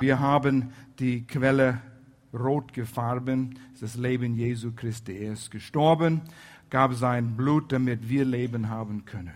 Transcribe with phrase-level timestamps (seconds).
[0.00, 1.80] Wir haben die Quelle
[2.32, 5.12] rot gefarben, das Leben Jesu Christi.
[5.12, 6.22] Er ist gestorben,
[6.68, 9.34] gab sein Blut, damit wir Leben haben können.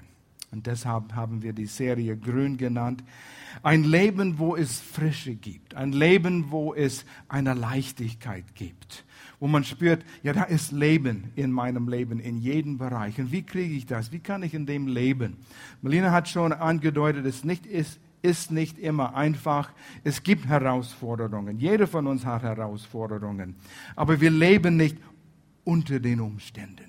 [0.51, 3.05] Und deshalb haben wir die Serie Grün genannt.
[3.63, 5.77] Ein Leben, wo es Frische gibt.
[5.77, 9.05] Ein Leben, wo es eine Leichtigkeit gibt.
[9.39, 13.21] Wo man spürt, ja, da ist Leben in meinem Leben, in jedem Bereich.
[13.21, 14.11] Und wie kriege ich das?
[14.11, 15.37] Wie kann ich in dem leben?
[15.83, 19.71] Melina hat schon angedeutet, es nicht ist, ist nicht immer einfach.
[20.05, 21.59] Es gibt Herausforderungen.
[21.59, 23.55] Jeder von uns hat Herausforderungen.
[23.97, 24.99] Aber wir leben nicht
[25.65, 26.89] unter den Umständen.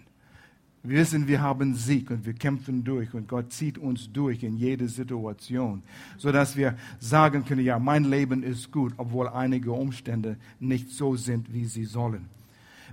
[0.82, 4.56] Wir wissen, wir haben Sieg und wir kämpfen durch und Gott zieht uns durch in
[4.56, 5.84] jede Situation,
[6.18, 11.54] sodass wir sagen können, ja, mein Leben ist gut, obwohl einige Umstände nicht so sind,
[11.54, 12.30] wie sie sollen.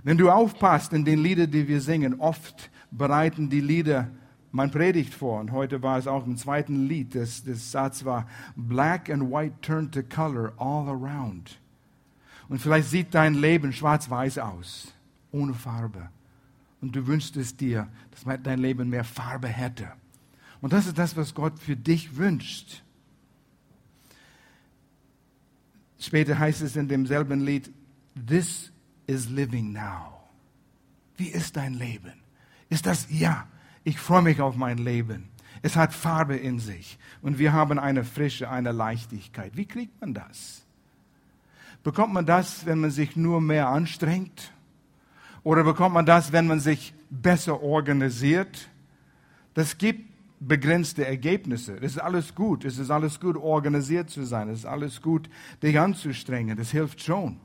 [0.03, 4.09] Wenn du aufpasst in den Liedern, die wir singen, oft bereiten die Lieder
[4.57, 8.27] mein Predigt vor und heute war es auch im zweiten Lied, das, das Satz war,
[8.55, 11.59] Black and white turn to color all around.
[12.49, 14.93] Und vielleicht sieht dein Leben schwarz-weiß aus,
[15.31, 16.09] ohne Farbe
[16.81, 19.91] und du wünschst es dir, dass dein Leben mehr Farbe hätte.
[20.59, 22.83] Und das ist das, was Gott für dich wünscht.
[25.99, 27.71] Später heißt es in demselben Lied,
[28.27, 28.71] This
[29.05, 30.13] is living now.
[31.15, 32.13] Wie ist dein Leben?
[32.69, 33.47] Ist das, ja,
[33.87, 35.29] ich freue mich auf mein Leben.
[35.61, 39.55] Es hat Farbe in sich und wir haben eine Frische, eine Leichtigkeit.
[39.55, 40.65] Wie kriegt man das?
[41.83, 44.51] Bekommt man das, wenn man sich nur mehr anstrengt?
[45.41, 48.67] Oder bekommt man das, wenn man sich besser organisiert?
[49.53, 51.77] Das gibt begrenzte Ergebnisse.
[51.77, 52.65] Es ist alles gut.
[52.65, 54.49] Es ist alles gut, organisiert zu sein.
[54.49, 55.29] Es ist alles gut,
[55.63, 56.57] dich anzustrengen.
[56.57, 57.39] Das hilft schon.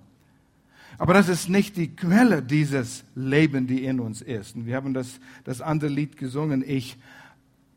[0.99, 4.57] Aber das ist nicht die Quelle dieses Lebens, die in uns ist.
[4.57, 6.63] Und wir haben das, das andere Lied gesungen.
[6.67, 6.99] Ich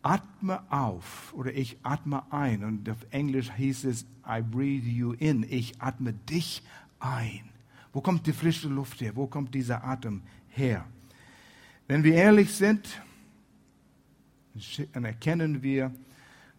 [0.01, 2.63] atme auf oder ich atme ein.
[2.63, 5.45] Und auf Englisch hieß es, I breathe you in.
[5.49, 6.61] Ich atme dich
[6.99, 7.49] ein.
[7.93, 9.15] Wo kommt die frische Luft her?
[9.15, 10.85] Wo kommt dieser Atem her?
[11.87, 13.01] Wenn wir ehrlich sind,
[14.93, 15.91] dann erkennen wir,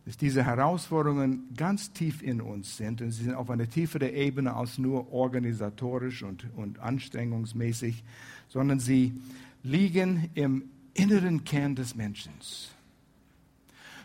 [0.07, 4.55] dass diese Herausforderungen ganz tief in uns sind und sie sind auf einer tieferen Ebene
[4.55, 8.05] als nur organisatorisch und, und anstrengungsmäßig,
[8.49, 9.21] sondern sie
[9.65, 12.33] liegen im inneren Kern des Menschen.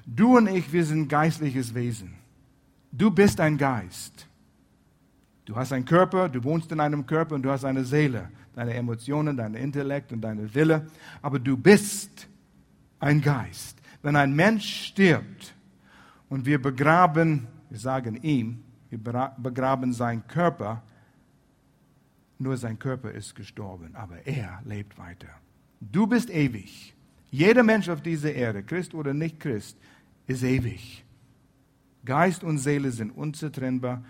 [0.07, 2.15] Du und ich, wir sind geistliches Wesen.
[2.91, 4.27] Du bist ein Geist.
[5.45, 8.73] Du hast einen Körper, du wohnst in einem Körper und du hast eine Seele, deine
[8.73, 10.87] Emotionen, dein Intellekt und deine Wille,
[11.21, 12.27] aber du bist
[12.99, 13.77] ein Geist.
[14.01, 15.53] Wenn ein Mensch stirbt
[16.31, 18.97] und wir begraben, wir sagen ihm, wir
[19.37, 20.81] begraben seinen Körper,
[22.39, 25.27] nur sein Körper ist gestorben, aber er lebt weiter.
[25.81, 26.95] Du bist ewig.
[27.31, 29.77] Jeder Mensch auf dieser Erde, Christ oder nicht Christ,
[30.25, 31.03] ist ewig.
[32.05, 34.01] Geist und Seele sind unzertrennbar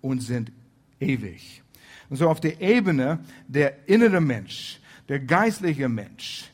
[0.00, 0.52] und sind
[0.98, 1.62] ewig.
[2.08, 6.50] Und so auf der Ebene der innere Mensch, der geistliche Mensch,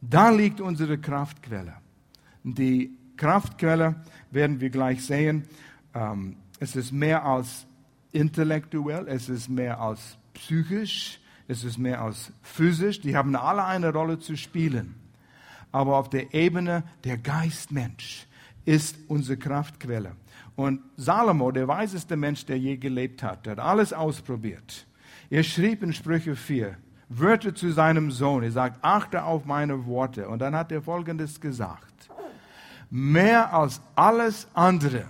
[0.00, 1.74] da liegt unsere Kraftquelle.
[2.42, 3.96] Die Kraftquelle
[4.30, 5.44] werden wir gleich sehen.
[5.94, 7.66] Ähm, es ist mehr als
[8.12, 13.00] intellektuell, es ist mehr als psychisch, es ist mehr als physisch.
[13.00, 14.94] Die haben alle eine Rolle zu spielen.
[15.72, 18.26] Aber auf der Ebene der Geistmensch
[18.64, 20.16] ist unsere Kraftquelle.
[20.56, 24.86] Und Salomo, der weiseste Mensch, der je gelebt hat, hat alles ausprobiert.
[25.28, 26.76] Er schrieb in Sprüche 4
[27.08, 28.42] Wörter zu seinem Sohn.
[28.42, 30.28] Er sagt, achte auf meine Worte.
[30.28, 32.10] Und dann hat er Folgendes gesagt.
[32.98, 35.04] Mehr als alles andere,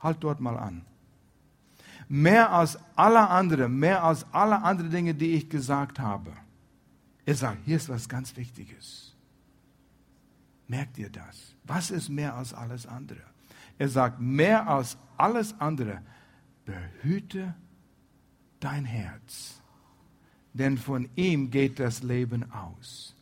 [0.00, 0.84] halt dort mal an.
[2.08, 6.32] Mehr als alle anderen, mehr als alle anderen Dinge, die ich gesagt habe.
[7.24, 9.14] Er sagt, hier ist was ganz Wichtiges.
[10.66, 11.54] Merkt ihr das?
[11.62, 13.22] Was ist mehr als alles andere?
[13.78, 16.02] Er sagt, mehr als alles andere,
[16.64, 17.54] behüte
[18.58, 19.60] dein Herz,
[20.52, 23.14] denn von ihm geht das Leben aus.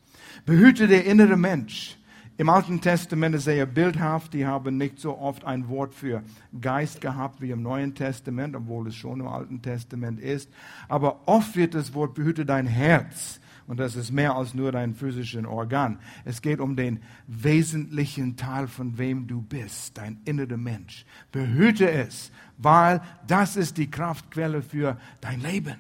[0.47, 2.00] Behüte der innere Mensch.
[2.41, 6.23] Im Alten Testament ist er bildhaft, die haben nicht so oft ein Wort für
[6.59, 10.49] Geist gehabt wie im Neuen Testament, obwohl es schon im Alten Testament ist.
[10.89, 14.95] Aber oft wird das Wort behüte dein Herz und das ist mehr als nur dein
[14.95, 15.99] physisches Organ.
[16.25, 21.05] Es geht um den wesentlichen Teil von wem du bist, dein innerer Mensch.
[21.33, 25.77] Behüte es, weil das ist die Kraftquelle für dein Leben.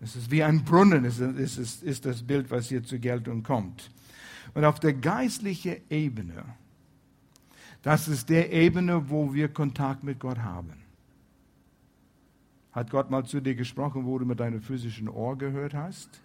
[0.00, 3.92] Es ist wie ein Brunnen, ist, ist, ist das Bild, was hier zur Geltung kommt.
[4.54, 6.44] Und auf der geistlichen Ebene,
[7.82, 10.82] das ist der Ebene, wo wir Kontakt mit Gott haben.
[12.72, 16.20] Hat Gott mal zu dir gesprochen, wo du mit deinem physischen Ohr gehört hast?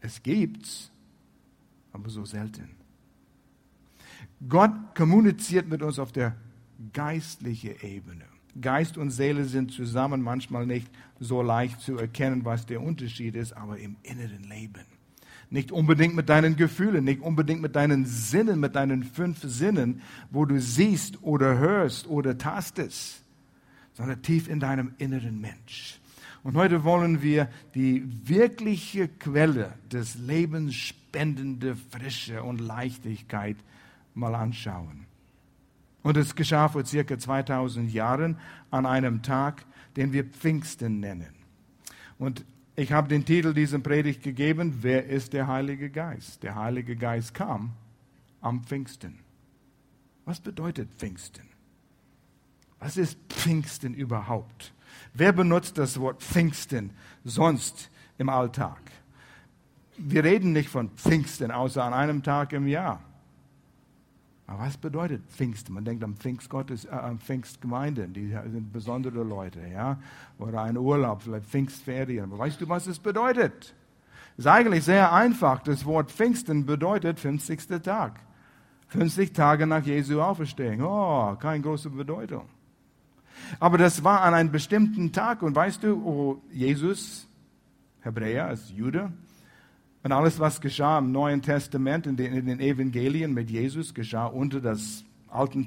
[0.00, 0.90] Es gibt's,
[1.92, 2.70] aber so selten.
[4.48, 6.36] Gott kommuniziert mit uns auf der
[6.92, 8.24] geistliche Ebene.
[8.60, 10.88] Geist und Seele sind zusammen manchmal nicht
[11.18, 14.84] so leicht zu erkennen, was der Unterschied ist, aber im inneren Leben.
[15.50, 20.00] Nicht unbedingt mit deinen Gefühlen, nicht unbedingt mit deinen Sinnen, mit deinen fünf Sinnen,
[20.30, 23.22] wo du siehst oder hörst oder tastest,
[23.92, 26.00] sondern tief in deinem inneren Mensch.
[26.42, 33.56] Und heute wollen wir die wirkliche Quelle des Lebens spendende Frische und Leichtigkeit
[34.14, 35.06] mal anschauen.
[36.02, 38.36] Und es geschah vor circa 2000 Jahren
[38.70, 39.64] an einem Tag,
[39.96, 41.34] den wir Pfingsten nennen.
[42.18, 42.44] Und
[42.76, 46.42] ich habe den Titel dieser Predigt gegeben, wer ist der Heilige Geist?
[46.42, 47.72] Der Heilige Geist kam
[48.40, 49.20] am Pfingsten.
[50.24, 51.48] Was bedeutet Pfingsten?
[52.78, 54.72] Was ist Pfingsten überhaupt?
[55.12, 56.90] Wer benutzt das Wort Pfingsten
[57.24, 58.80] sonst im Alltag?
[59.96, 63.00] Wir reden nicht von Pfingsten, außer an einem Tag im Jahr.
[64.46, 65.72] Aber was bedeutet Pfingsten?
[65.72, 69.98] Man denkt an Pfingstgottes, äh, Pfingstgemeinden, die sind besondere Leute, ja?
[70.38, 72.36] Oder ein Urlaub, vielleicht Pfingstferien.
[72.36, 73.74] Weißt du, was es bedeutet?
[74.36, 75.62] Ist eigentlich sehr einfach.
[75.62, 77.82] Das Wort Pfingsten bedeutet 50.
[77.82, 78.20] Tag.
[78.88, 80.82] 50 Tage nach Jesu Auferstehung.
[80.82, 82.44] Oh, keine große Bedeutung.
[83.60, 87.26] Aber das war an einem bestimmten Tag und weißt du, oh, Jesus,
[88.00, 89.12] Hebräer, als Jude,
[90.04, 94.26] und alles, was geschah im Neuen Testament, in den, in den Evangelien mit Jesus, geschah
[94.26, 95.02] unter das
[95.34, 95.66] alten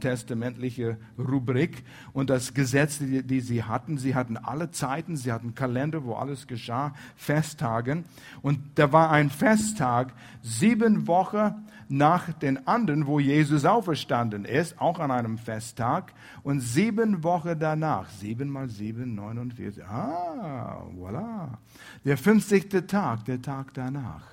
[1.17, 1.83] Rubrik
[2.13, 3.97] und das Gesetz, die, die, sie hatten.
[3.97, 8.05] Sie hatten alle Zeiten, sie hatten Kalender, wo alles geschah, Festtagen.
[8.41, 14.99] Und da war ein Festtag, sieben Wochen nach den anderen, wo Jesus auferstanden ist, auch
[14.99, 16.13] an einem Festtag.
[16.43, 21.57] Und sieben Wochen danach, sieben mal sieben, 49, ah, voilà.
[22.05, 22.87] Der 50.
[22.87, 24.25] Tag, der Tag danach,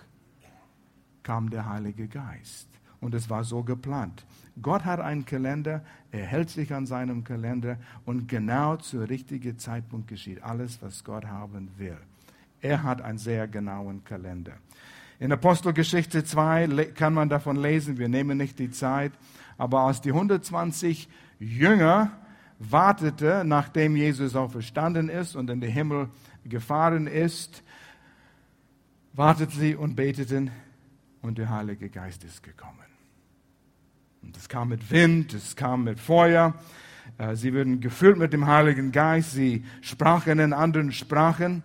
[1.23, 2.69] kam der Heilige Geist.
[3.01, 4.25] Und es war so geplant.
[4.63, 10.09] Gott hat einen Kalender, er hält sich an seinem Kalender und genau zur richtigen Zeitpunkt
[10.09, 11.99] geschieht alles, was Gott haben will.
[12.61, 14.53] Er hat einen sehr genauen Kalender.
[15.19, 19.13] In Apostelgeschichte 2 kann man davon lesen, wir nehmen nicht die Zeit,
[19.59, 21.09] aber als die 120
[21.39, 22.13] Jünger
[22.59, 26.09] wartete, nachdem Jesus auferstanden ist und in den Himmel
[26.45, 27.63] gefahren ist,
[29.13, 30.51] warteten sie und beteten
[31.23, 32.94] und der Heilige Geist ist gekommen.
[34.25, 36.55] Und es kam mit Wind, es kam mit Feuer,
[37.19, 41.63] äh, sie wurden gefüllt mit dem Heiligen Geist, sie sprachen in anderen Sprachen.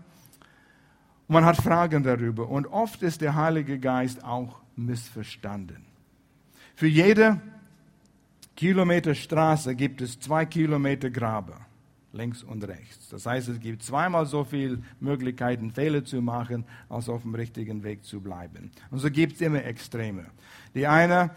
[1.27, 2.49] Und man hat Fragen darüber.
[2.49, 5.85] Und oft ist der Heilige Geist auch missverstanden.
[6.75, 7.39] Für jede
[8.55, 11.53] Kilometer Straße gibt es zwei Kilometer Grabe,
[12.11, 13.07] links und rechts.
[13.09, 17.83] Das heißt, es gibt zweimal so viele Möglichkeiten, Fehler zu machen, als auf dem richtigen
[17.83, 18.71] Weg zu bleiben.
[18.91, 20.25] Und so gibt es immer Extreme.
[20.75, 21.31] Die eine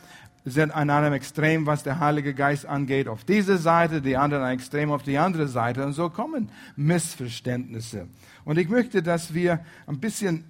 [0.44, 4.55] sind an einem Extrem, was der Heilige Geist angeht, auf diese Seite, die anderen ein
[4.55, 5.85] Extrem auf die andere Seite.
[5.87, 8.09] Und so kommen Missverständnisse.
[8.44, 10.44] Und ich möchte, dass wir ein bisschen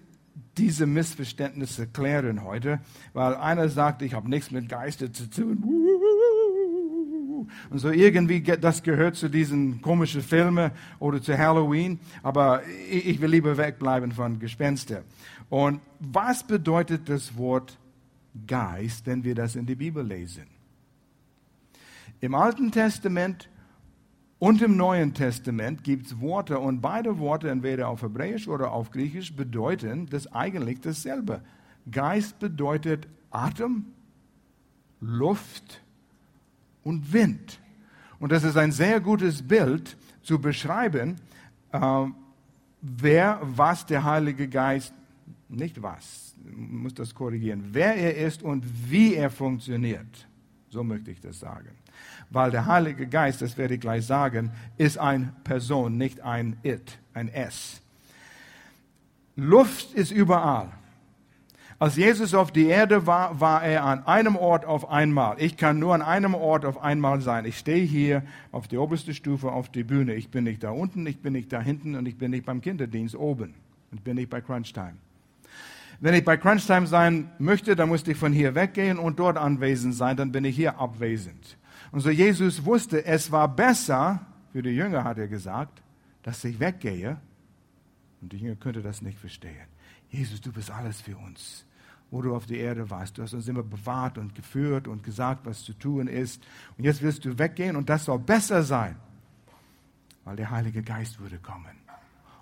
[0.57, 2.81] diese Missverständnisse klären heute,
[3.13, 5.63] weil einer sagt, ich habe nichts mit Geister zu tun.
[7.71, 13.31] Und so irgendwie, das gehört zu diesen komischen Filmen oder zu Halloween, aber ich will
[13.31, 15.03] lieber wegbleiben von Gespenster.
[15.51, 17.77] Und was bedeutet das Wort
[18.47, 20.47] Geist, wenn wir das in die Bibel lesen?
[22.21, 23.49] Im Alten Testament
[24.39, 28.91] und im Neuen Testament gibt es Worte und beide Worte, entweder auf Hebräisch oder auf
[28.91, 31.43] Griechisch, bedeuten das eigentlich dasselbe.
[31.91, 33.87] Geist bedeutet Atem,
[35.01, 35.83] Luft
[36.85, 37.61] und Wind.
[38.19, 41.17] Und das ist ein sehr gutes Bild zu beschreiben,
[41.73, 42.07] äh,
[42.81, 44.95] wer, was der Heilige Geist,
[45.53, 50.29] nicht was, muss das korrigieren, wer er ist und wie er funktioniert.
[50.69, 51.71] So möchte ich das sagen
[52.31, 56.99] weil der Heilige Geist, das werde ich gleich sagen, ist eine Person, nicht ein It,
[57.15, 57.83] ein S.
[59.37, 60.73] Luft ist überall.
[61.79, 65.37] Als Jesus auf die Erde war, war er an einem Ort auf einmal.
[65.41, 67.45] Ich kann nur an einem Ort auf einmal sein.
[67.45, 70.15] Ich stehe hier auf der obersten Stufe auf der Bühne.
[70.15, 72.61] Ich bin nicht da unten, ich bin nicht da hinten und ich bin nicht beim
[72.61, 73.55] Kinderdienst oben.
[73.93, 74.95] Ich bin nicht bei Crunchtime.
[76.03, 79.95] Wenn ich bei Crunchtime sein möchte, dann muss ich von hier weggehen und dort anwesend
[79.95, 81.57] sein, dann bin ich hier abwesend.
[81.93, 85.81] Und so Jesus wusste, es war besser, für die Jünger hat er gesagt,
[86.25, 87.21] dass ich weggehe.
[88.21, 89.69] Und die Jünger könnten das nicht verstehen.
[90.11, 91.65] Jesus, du bist alles für uns.
[92.11, 95.47] Wo du auf der Erde warst, du hast uns immer bewahrt und geführt und gesagt,
[95.47, 96.43] was zu tun ist.
[96.77, 98.97] Und jetzt wirst du weggehen und das soll besser sein,
[100.25, 101.77] weil der Heilige Geist würde kommen.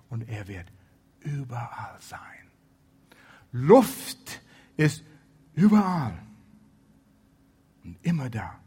[0.08, 0.72] Und er wird
[1.20, 2.39] überall sein.
[3.52, 4.40] Luft
[4.76, 5.02] ist
[5.54, 6.18] überall
[7.84, 8.60] und immer da.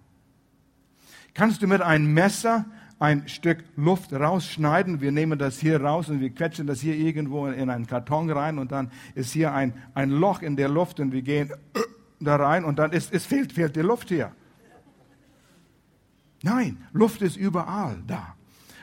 [1.34, 2.66] Kannst du mit einem Messer
[3.00, 5.02] ein Stück Luft rausschneiden?
[5.02, 8.60] Wir nehmen das hier raus und wir quetschen das hier irgendwo in einen Karton rein
[8.60, 11.52] und dann ist hier ein, ein Loch in der Luft und wir gehen
[12.20, 14.32] da rein und dann ist, es fehlt, fehlt die Luft hier.
[16.44, 18.36] Nein, Luft ist überall da.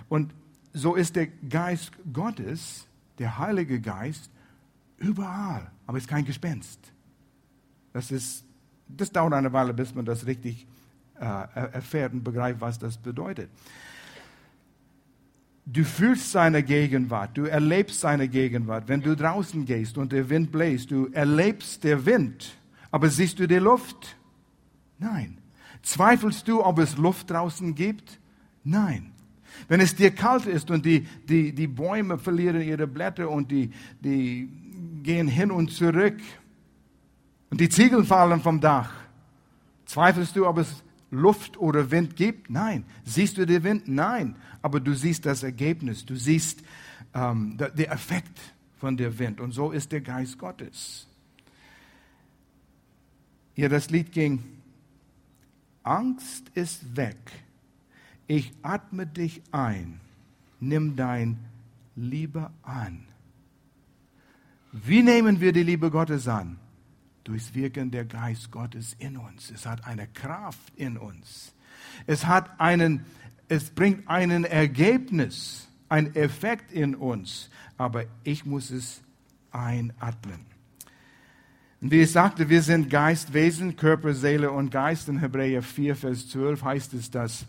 [0.08, 0.34] Und
[0.72, 2.88] so ist der Geist Gottes,
[3.18, 4.30] der Heilige Geist,
[5.00, 5.70] überall.
[5.86, 6.78] Aber es ist kein Gespenst.
[7.92, 8.44] Das, ist,
[8.86, 10.66] das dauert eine Weile, bis man das richtig
[11.18, 13.50] äh, erfährt und begreift, was das bedeutet.
[15.66, 18.88] Du fühlst seine Gegenwart, du erlebst seine Gegenwart.
[18.88, 22.56] Wenn du draußen gehst und der Wind bläst, du erlebst den Wind,
[22.90, 24.16] aber siehst du die Luft?
[24.98, 25.38] Nein.
[25.82, 28.18] Zweifelst du, ob es Luft draußen gibt?
[28.64, 29.12] Nein.
[29.68, 33.70] Wenn es dir kalt ist und die, die, die Bäume verlieren ihre Blätter und die,
[34.00, 34.48] die
[35.02, 36.18] gehen hin und zurück
[37.50, 38.92] und die Ziegel fallen vom Dach,
[39.84, 42.48] zweifelst du, ob es Luft oder Wind gibt?
[42.48, 42.84] Nein.
[43.04, 43.88] Siehst du den Wind?
[43.88, 44.36] Nein.
[44.62, 46.62] Aber du siehst das Ergebnis, du siehst
[47.14, 48.40] ähm, den Effekt
[48.78, 49.40] von der Wind.
[49.40, 51.08] Und so ist der Geist Gottes.
[53.56, 54.42] Ja, das Lied ging,
[55.82, 57.18] Angst ist weg.
[58.26, 60.00] Ich atme dich ein.
[60.60, 61.38] Nimm dein
[61.96, 63.04] Liebe an.
[64.72, 66.58] Wie nehmen wir die Liebe Gottes an?
[67.24, 69.50] Durchs Wirken der Geist Gottes in uns.
[69.50, 71.52] Es hat eine Kraft in uns.
[72.06, 73.04] Es hat einen,
[73.48, 77.50] es bringt einen Ergebnis, ein Effekt in uns.
[77.76, 79.02] Aber ich muss es
[79.50, 80.46] einatmen.
[81.80, 85.08] Wie ich sagte, wir sind Geistwesen, Körper, Seele und Geist.
[85.08, 87.46] In Hebräer 4, Vers 12 heißt es, dass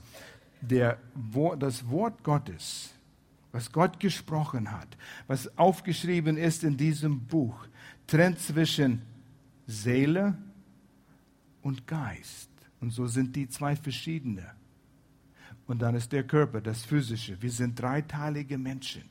[0.62, 0.98] der,
[1.60, 2.94] das Wort Gottes,
[3.52, 7.68] was Gott gesprochen hat, was aufgeschrieben ist in diesem Buch,
[8.08, 9.02] trennt zwischen
[9.68, 10.38] Seele
[11.62, 12.50] und Geist.
[12.80, 14.46] Und so sind die zwei verschiedene.
[15.68, 17.42] Und dann ist der Körper, das Physische.
[17.42, 19.04] Wir sind dreiteilige Menschen.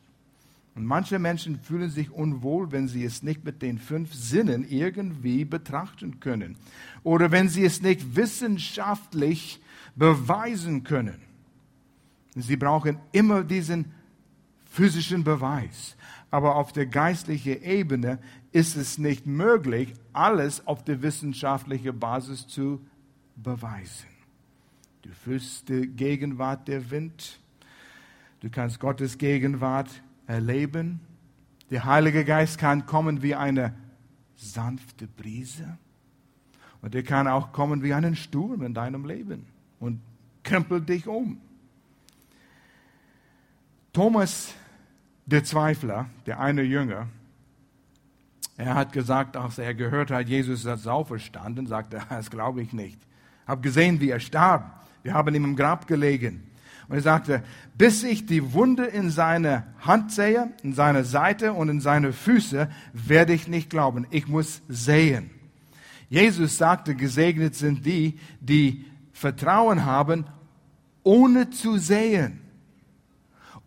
[0.75, 5.45] Und manche Menschen fühlen sich unwohl, wenn sie es nicht mit den fünf Sinnen irgendwie
[5.45, 6.57] betrachten können.
[7.03, 9.61] Oder wenn sie es nicht wissenschaftlich
[9.97, 11.21] beweisen können.
[12.37, 13.87] Sie brauchen immer diesen
[14.71, 15.97] physischen Beweis.
[16.31, 18.19] Aber auf der geistlichen Ebene
[18.53, 22.81] ist es nicht möglich, alles auf der wissenschaftlichen Basis zu
[23.37, 24.07] beweisen.
[25.03, 27.41] Du fühlst die Gegenwart der Wind.
[28.41, 29.89] Du kannst Gottes Gegenwart
[30.27, 31.01] erleben.
[31.71, 33.75] Der Heilige Geist kann kommen wie eine
[34.37, 35.79] sanfte Brise.
[36.81, 39.47] Und er kann auch kommen wie einen Sturm in deinem Leben
[39.81, 40.01] und
[40.43, 41.41] krempelt dich um.
[43.93, 44.55] Thomas,
[45.27, 47.09] der Zweifler, der eine Jünger,
[48.57, 52.73] er hat gesagt, als er gehört hat, Jesus ist auferstanden, sagte er, das glaube ich
[52.73, 52.99] nicht.
[53.45, 54.87] Ich habe gesehen, wie er starb.
[55.03, 56.43] Wir haben ihm im Grab gelegen.
[56.89, 57.43] Und er sagte,
[57.79, 62.69] bis ich die Wunde in seine Hand sehe, in seine Seite und in seine Füße,
[62.93, 64.07] werde ich nicht glauben.
[64.11, 65.31] Ich muss sehen.
[66.11, 70.27] Jesus sagte, gesegnet sind die, die Vertrauen haben,
[71.03, 72.41] ohne zu sehen,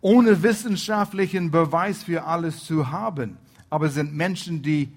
[0.04, 3.38] ohne wissenschaftlichen Beweis für alles zu haben,
[3.70, 4.92] aber sind Menschen, die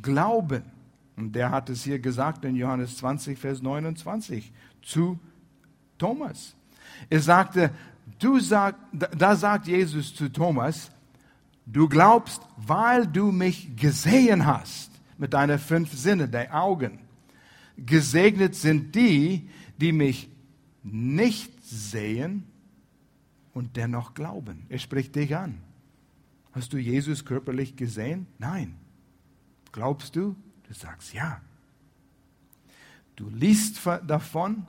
[0.00, 0.62] glauben.
[1.18, 5.20] Und der hat es hier gesagt in Johannes 20, Vers 29 zu
[5.98, 6.56] Thomas.
[7.10, 7.72] Er sagte,
[8.18, 10.90] du sag, da sagt Jesus zu Thomas,
[11.66, 17.00] du glaubst, weil du mich gesehen hast mit deinen fünf Sinne, der Augen.
[17.76, 20.30] Gesegnet sind die, die mich
[20.82, 22.46] nicht sehen
[23.54, 24.66] und dennoch glauben.
[24.68, 25.62] Er spricht dich an.
[26.52, 28.26] Hast du Jesus körperlich gesehen?
[28.38, 28.76] Nein.
[29.72, 30.36] Glaubst du?
[30.68, 31.40] Du sagst ja.
[33.16, 34.66] Du liest davon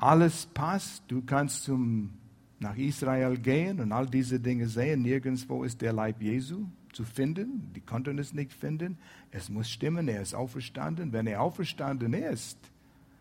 [0.00, 2.10] alles passt, du kannst zum,
[2.58, 5.02] nach Israel gehen und all diese Dinge sehen.
[5.02, 7.70] Nirgendwo ist der Leib Jesu zu finden.
[7.76, 8.96] Die konnten es nicht finden.
[9.30, 11.12] Es muss stimmen, er ist auferstanden.
[11.12, 12.58] Wenn er auferstanden ist,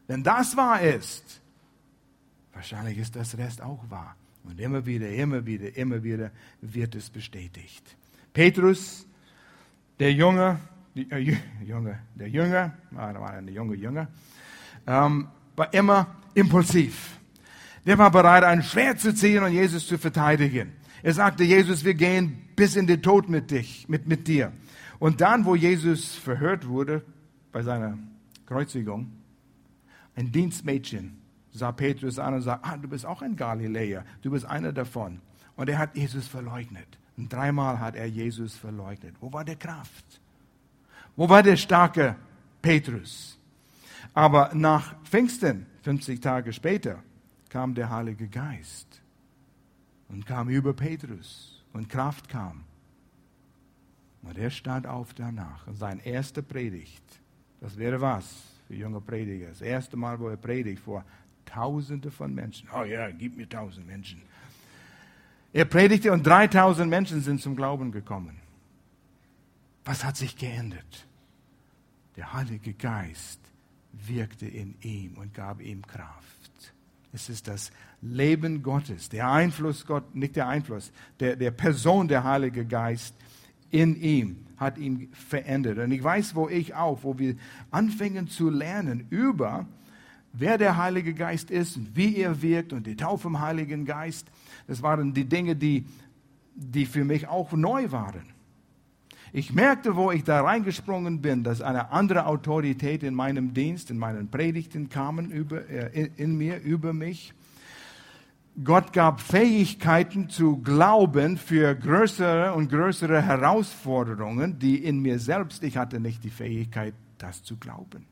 [0.07, 1.41] wenn das wahr ist,
[2.53, 4.15] wahrscheinlich ist das Rest auch wahr.
[4.43, 6.31] Und immer wieder, immer wieder, immer wieder
[6.61, 7.95] wird es bestätigt.
[8.33, 9.05] Petrus,
[9.99, 10.59] der Junge,
[10.95, 14.07] die, äh, Junge der Jünger, war ein junge Jünger,
[14.87, 17.17] ähm, war immer impulsiv.
[17.85, 20.73] Der war bereit, ein Schwert zu ziehen und Jesus zu verteidigen.
[21.01, 24.51] Er sagte, Jesus, wir gehen bis in den Tod mit dich, mit, mit dir.
[24.99, 27.03] Und dann, wo Jesus verhört wurde
[27.51, 27.97] bei seiner
[28.45, 29.11] Kreuzigung,
[30.15, 31.18] ein Dienstmädchen
[31.51, 35.21] sah Petrus an und sagte, ah, du bist auch ein Galiläer, du bist einer davon.
[35.55, 36.87] Und er hat Jesus verleugnet.
[37.17, 39.15] Und dreimal hat er Jesus verleugnet.
[39.19, 40.21] Wo war der Kraft?
[41.15, 42.15] Wo war der starke
[42.61, 43.37] Petrus?
[44.13, 47.03] Aber nach Pfingsten 50 Tage später
[47.49, 49.01] kam der Heilige Geist
[50.07, 52.63] und kam über Petrus und Kraft kam.
[54.21, 55.67] Und er stand auf danach.
[55.67, 57.03] Und sein erster Predigt,
[57.59, 59.47] das wäre was für junge Prediger.
[59.47, 61.03] Das erste Mal, wo er predigt vor
[61.49, 62.69] Tausende von Menschen.
[62.75, 64.21] Oh ja, gib mir tausend Menschen.
[65.51, 68.37] Er predigte und 3000 Menschen sind zum Glauben gekommen.
[69.83, 71.07] Was hat sich geändert?
[72.15, 73.39] Der Heilige Geist
[73.91, 76.73] wirkte in ihm und gab ihm Kraft.
[77.11, 82.23] Es ist das Leben Gottes, der Einfluss Gott, nicht der Einfluss, der, der Person der
[82.23, 83.15] Heilige Geist
[83.71, 85.79] in ihm hat ihn verändert.
[85.79, 87.35] Und ich weiß, wo ich auch, wo wir
[87.71, 89.65] anfangen zu lernen über,
[90.39, 94.27] wer der Heilige Geist ist und wie er wirkt und die Taufe im Heiligen Geist,
[94.67, 95.85] das waren die Dinge, die,
[96.55, 98.23] die für mich auch neu waren.
[99.31, 103.97] Ich merkte, wo ich da reingesprungen bin, dass eine andere Autorität in meinem Dienst, in
[103.97, 107.33] meinen Predigten kamen über, äh, in, in mir, über mich.
[108.63, 115.77] Gott gab Fähigkeiten zu glauben für größere und größere Herausforderungen, die in mir selbst, ich
[115.77, 118.05] hatte nicht die Fähigkeit, das zu glauben.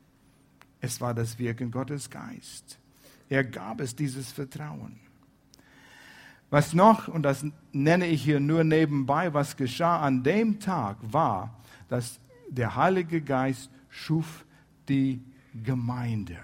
[0.80, 2.78] Es war das Wirken Gottes Geist.
[3.28, 4.98] Er gab es dieses Vertrauen.
[6.50, 11.54] Was noch, und das nenne ich hier nur nebenbei, was geschah an dem Tag, war,
[11.88, 14.46] dass der Heilige Geist schuf
[14.88, 15.20] die
[15.62, 16.38] Gemeinde.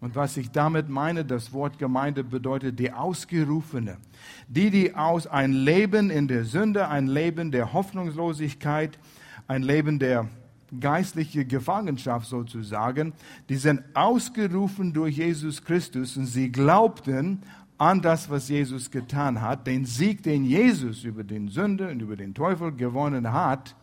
[0.00, 3.98] Und was ich damit meine, das Wort Gemeinde bedeutet die Ausgerufene.
[4.48, 8.98] Die, die aus ein Leben in der Sünde, ein Leben der Hoffnungslosigkeit,
[9.46, 10.28] ein Leben der
[10.80, 13.12] geistlichen Gefangenschaft sozusagen,
[13.48, 17.42] die sind ausgerufen durch Jesus Christus und sie glaubten
[17.78, 22.16] an das, was Jesus getan hat, den Sieg, den Jesus über den Sünde und über
[22.16, 23.74] den Teufel gewonnen hat,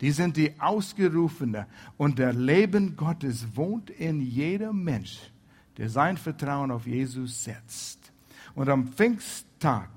[0.00, 1.66] die sind die Ausgerufene.
[1.96, 5.30] Und der Leben Gottes wohnt in jedem Mensch,
[5.78, 8.12] der sein Vertrauen auf Jesus setzt.
[8.54, 9.88] Und am Pfingsttag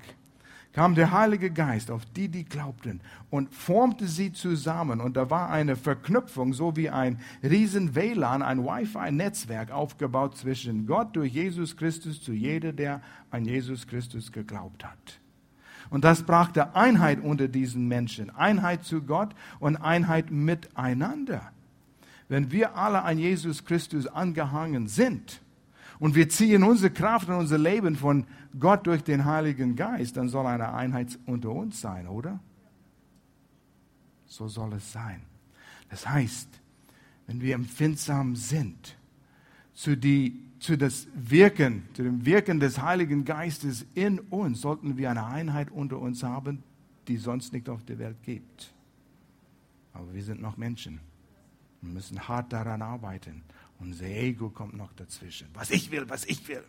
[0.76, 5.00] kam der Heilige Geist auf die, die glaubten und formte sie zusammen.
[5.00, 11.16] Und da war eine Verknüpfung, so wie ein riesen WLAN, ein Wi-Fi-Netzwerk aufgebaut zwischen Gott
[11.16, 15.18] durch Jesus Christus zu jeder, der an Jesus Christus geglaubt hat.
[15.88, 21.52] Und das brachte Einheit unter diesen Menschen, Einheit zu Gott und Einheit miteinander.
[22.28, 25.40] Wenn wir alle an Jesus Christus angehangen sind,
[25.98, 28.26] und wir ziehen unsere Kraft und unser Leben von
[28.58, 32.40] Gott durch den Heiligen Geist, dann soll eine Einheit unter uns sein, oder?
[34.26, 35.22] So soll es sein.
[35.88, 36.48] Das heißt,
[37.26, 38.96] wenn wir empfindsam sind
[39.74, 45.10] zu, die, zu das Wirken, zu dem Wirken des Heiligen Geistes in uns, sollten wir
[45.10, 46.62] eine Einheit unter uns haben,
[47.08, 48.72] die sonst nicht auf der Welt gibt.
[49.92, 51.00] Aber wir sind noch Menschen.
[51.80, 53.42] Wir müssen hart daran arbeiten.
[53.78, 55.48] Unser Ego kommt noch dazwischen.
[55.54, 56.64] Was ich will, was ich will.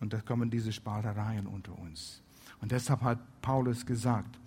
[0.00, 2.22] Und da kommen diese Sparereien unter uns.
[2.60, 4.38] Und deshalb hat Paulus gesagt,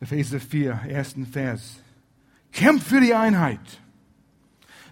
[0.00, 1.76] Epheser 4, ersten Vers,
[2.52, 3.80] kämpf für die Einheit.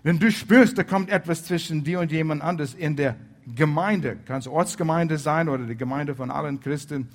[0.02, 4.38] Wenn du spürst, da kommt etwas zwischen dir und jemand anderes in der Gemeinde, kann
[4.38, 7.09] es Ortsgemeinde sein oder die Gemeinde von allen Christen,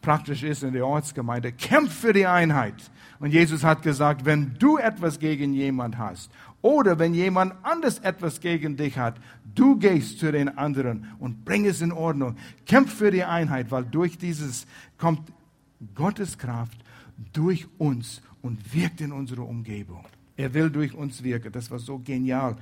[0.00, 2.90] praktisch ist in der Ortsgemeinde, kämpf für die Einheit.
[3.18, 6.30] Und Jesus hat gesagt, wenn du etwas gegen jemand hast
[6.62, 9.16] oder wenn jemand anders etwas gegen dich hat,
[9.54, 12.36] du gehst zu den anderen und bring es in Ordnung.
[12.66, 14.66] Kämpf für die Einheit, weil durch dieses
[14.98, 15.32] kommt
[15.94, 16.78] Gottes Kraft
[17.32, 20.04] durch uns und wirkt in unsere Umgebung.
[20.36, 21.52] Er will durch uns wirken.
[21.52, 22.56] Das war so genial,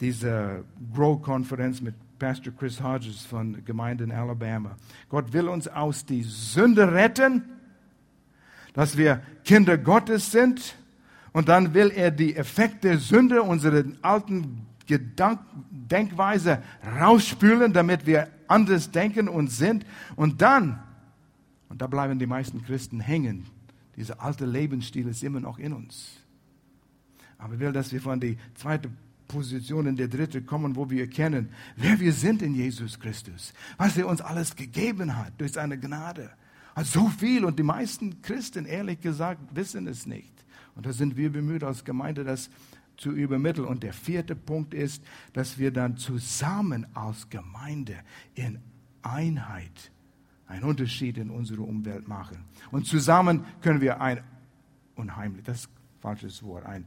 [0.00, 4.76] diese Grow-Konferenz mit Pastor Chris Hodges von Gemeinde in Alabama.
[5.08, 7.42] Gott will uns aus die Sünde retten,
[8.74, 10.76] dass wir Kinder Gottes sind.
[11.32, 16.62] Und dann will er die Effekte Sünde, unsere alten Gedank Denkweise
[17.00, 19.86] rausspülen, damit wir anders denken und sind.
[20.16, 20.82] Und dann,
[21.68, 23.46] und da bleiben die meisten Christen hängen,
[23.96, 26.18] dieser alte Lebensstil ist immer noch in uns.
[27.38, 28.96] Aber ich will, dass wir von der zweiten
[29.28, 33.96] Position in der dritte kommen, wo wir erkennen, wer wir sind in Jesus Christus, was
[33.96, 36.30] er uns alles gegeben hat durch seine Gnade.
[36.74, 40.32] Also so viel und die meisten Christen, ehrlich gesagt, wissen es nicht.
[40.74, 42.50] Und da sind wir bemüht als Gemeinde, das
[42.96, 43.66] zu übermitteln.
[43.66, 47.96] Und der vierte Punkt ist, dass wir dann zusammen als Gemeinde
[48.34, 48.58] in
[49.02, 49.92] Einheit
[50.46, 52.44] einen Unterschied in unserer Umwelt machen.
[52.70, 54.22] Und zusammen können wir ein
[54.96, 56.86] unheimlich, das ist ein falsches Wort, ein,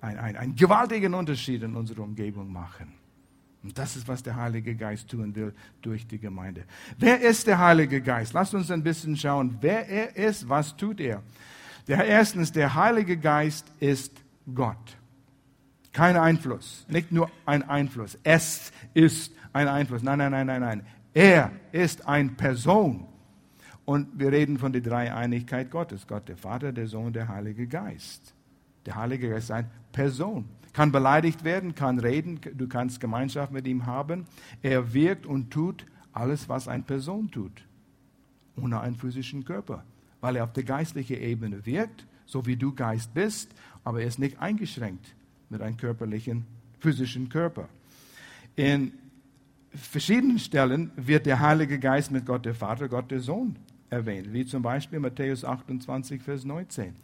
[0.00, 2.92] ein, ein, einen gewaltigen Unterschied in unserer Umgebung machen.
[3.66, 5.52] Und das ist, was der Heilige Geist tun will
[5.82, 6.62] durch die Gemeinde.
[6.98, 8.32] Wer ist der Heilige Geist?
[8.32, 11.20] Lasst uns ein bisschen schauen, wer er ist, was tut er.
[11.88, 14.12] Der erstens, der Heilige Geist ist
[14.54, 14.96] Gott.
[15.92, 18.16] Kein Einfluss, nicht nur ein Einfluss.
[18.22, 20.04] Es ist ein Einfluss.
[20.04, 20.86] Nein, nein, nein, nein, nein.
[21.12, 23.04] Er ist eine Person.
[23.84, 26.06] Und wir reden von der Dreieinigkeit Gottes.
[26.06, 28.32] Gott der Vater, der Sohn, der Heilige Geist.
[28.84, 30.48] Der Heilige Geist ist eine Person.
[30.76, 34.26] Kann beleidigt werden, kann reden, du kannst Gemeinschaft mit ihm haben.
[34.60, 37.64] Er wirkt und tut alles, was eine Person tut,
[38.60, 39.84] ohne einen physischen Körper,
[40.20, 44.18] weil er auf der geistlichen Ebene wirkt, so wie du Geist bist, aber er ist
[44.18, 45.14] nicht eingeschränkt
[45.48, 46.44] mit einem körperlichen,
[46.78, 47.70] physischen Körper.
[48.54, 48.92] In
[49.70, 53.56] verschiedenen Stellen wird der Heilige Geist mit Gott der Vater, Gott der Sohn
[53.90, 56.94] erwähnt, wie zum Beispiel Matthäus 28, Vers 19.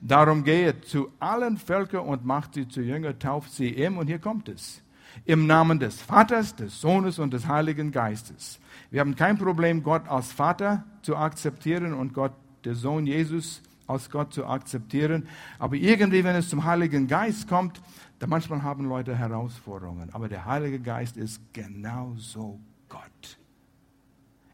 [0.00, 4.18] Darum gehe zu allen Völkern und macht sie zu Jünger, tauft sie ihm, und hier
[4.18, 4.82] kommt es,
[5.24, 8.58] im Namen des Vaters, des Sohnes und des Heiligen Geistes.
[8.90, 12.32] Wir haben kein Problem, Gott als Vater zu akzeptieren und Gott,
[12.64, 15.26] der Sohn Jesus, als Gott zu akzeptieren.
[15.58, 17.80] Aber irgendwie, wenn es zum Heiligen Geist kommt,
[18.18, 20.10] dann manchmal haben Leute Herausforderungen.
[20.12, 23.39] Aber der Heilige Geist ist genauso Gott.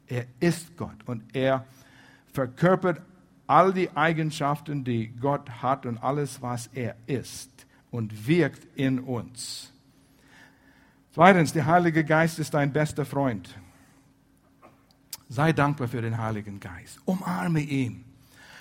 [0.09, 1.65] Er ist Gott und er
[2.33, 3.01] verkörpert
[3.47, 7.51] all die Eigenschaften, die Gott hat und alles, was er ist
[7.91, 9.73] und wirkt in uns.
[11.13, 13.57] Zweitens, der Heilige Geist ist dein bester Freund.
[15.29, 17.01] Sei dankbar für den Heiligen Geist.
[17.05, 18.05] Umarme ihn.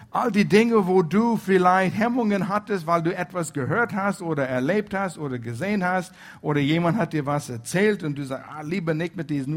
[0.10, 4.94] All die Dinge, wo du vielleicht Hemmungen hattest, weil du etwas gehört hast oder erlebt
[4.94, 8.94] hast oder gesehen hast oder jemand hat dir was erzählt und du sagst, ah, lieber
[8.94, 9.56] nicht mit diesen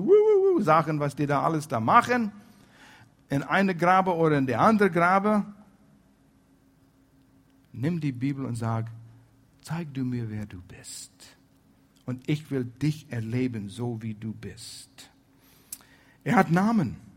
[0.62, 2.32] Sachen, was die da alles da machen,
[3.28, 5.44] in eine Grabe oder in die andere Grabe.
[7.72, 8.86] Nimm die Bibel und sag,
[9.62, 11.12] zeig du mir, wer du bist.
[12.06, 15.10] Und ich will dich erleben, so wie du bist.
[16.24, 17.07] Er hat Namen.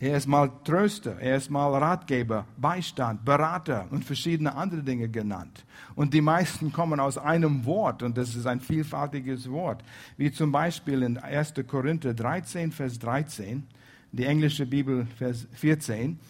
[0.00, 5.64] Er ist mal Tröster, er ist mal Ratgeber, Beistand, Berater und verschiedene andere Dinge genannt.
[5.96, 9.82] Und die meisten kommen aus einem Wort und das ist ein vielfältiges Wort.
[10.16, 11.54] Wie zum Beispiel in 1.
[11.66, 13.66] Korinther 13, Vers 13,
[14.12, 16.20] die englische Bibel, Vers 14,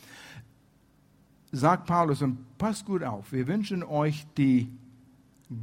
[1.53, 4.71] sagt Paulus, und passt gut auf, wir wünschen euch die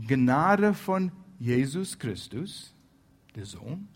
[0.07, 2.71] Gnade von Jesus Christus,
[3.35, 3.87] der Sohn,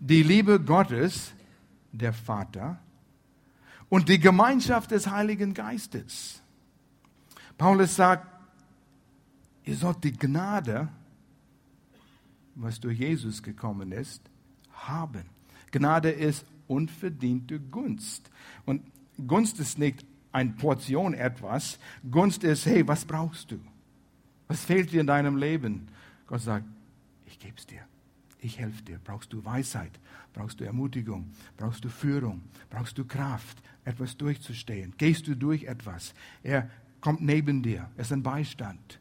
[0.00, 1.34] die Liebe Gottes,
[1.92, 2.80] der Vater,
[3.94, 6.42] und die Gemeinschaft des Heiligen Geistes.
[7.56, 8.26] Paulus sagt,
[9.62, 10.88] ihr sollt die Gnade,
[12.56, 14.20] was durch Jesus gekommen ist,
[14.72, 15.22] haben.
[15.70, 18.28] Gnade ist unverdiente Gunst.
[18.66, 18.82] Und
[19.28, 21.78] Gunst ist nicht eine Portion etwas.
[22.10, 23.60] Gunst ist, hey, was brauchst du?
[24.48, 25.86] Was fehlt dir in deinem Leben?
[26.26, 26.66] Gott sagt,
[27.26, 27.82] ich gebe es dir.
[28.44, 29.00] Ich helfe dir.
[29.02, 29.98] Brauchst du Weisheit?
[30.32, 31.32] Brauchst du Ermutigung?
[31.56, 32.42] Brauchst du Führung?
[32.70, 33.62] Brauchst du Kraft?
[33.84, 34.94] etwas durchzustehen.
[34.98, 36.14] Gehst du durch etwas?
[36.42, 37.90] Er kommt neben dir.
[37.96, 39.00] Es ist ein Beistand.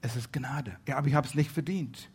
[0.00, 0.76] Es ist Gnade.
[0.86, 2.10] Ja, aber ich habe es nicht verdient.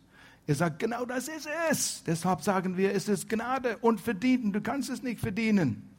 [0.47, 2.03] Er sagt, genau das ist es.
[2.03, 4.53] Deshalb sagen wir, es ist Gnade und verdienen.
[4.53, 5.89] Du kannst es nicht verdienen.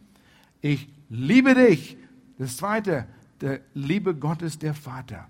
[0.60, 1.96] Ich liebe dich.
[2.38, 3.06] Das zweite,
[3.40, 5.28] der Liebe Gottes, der Vater,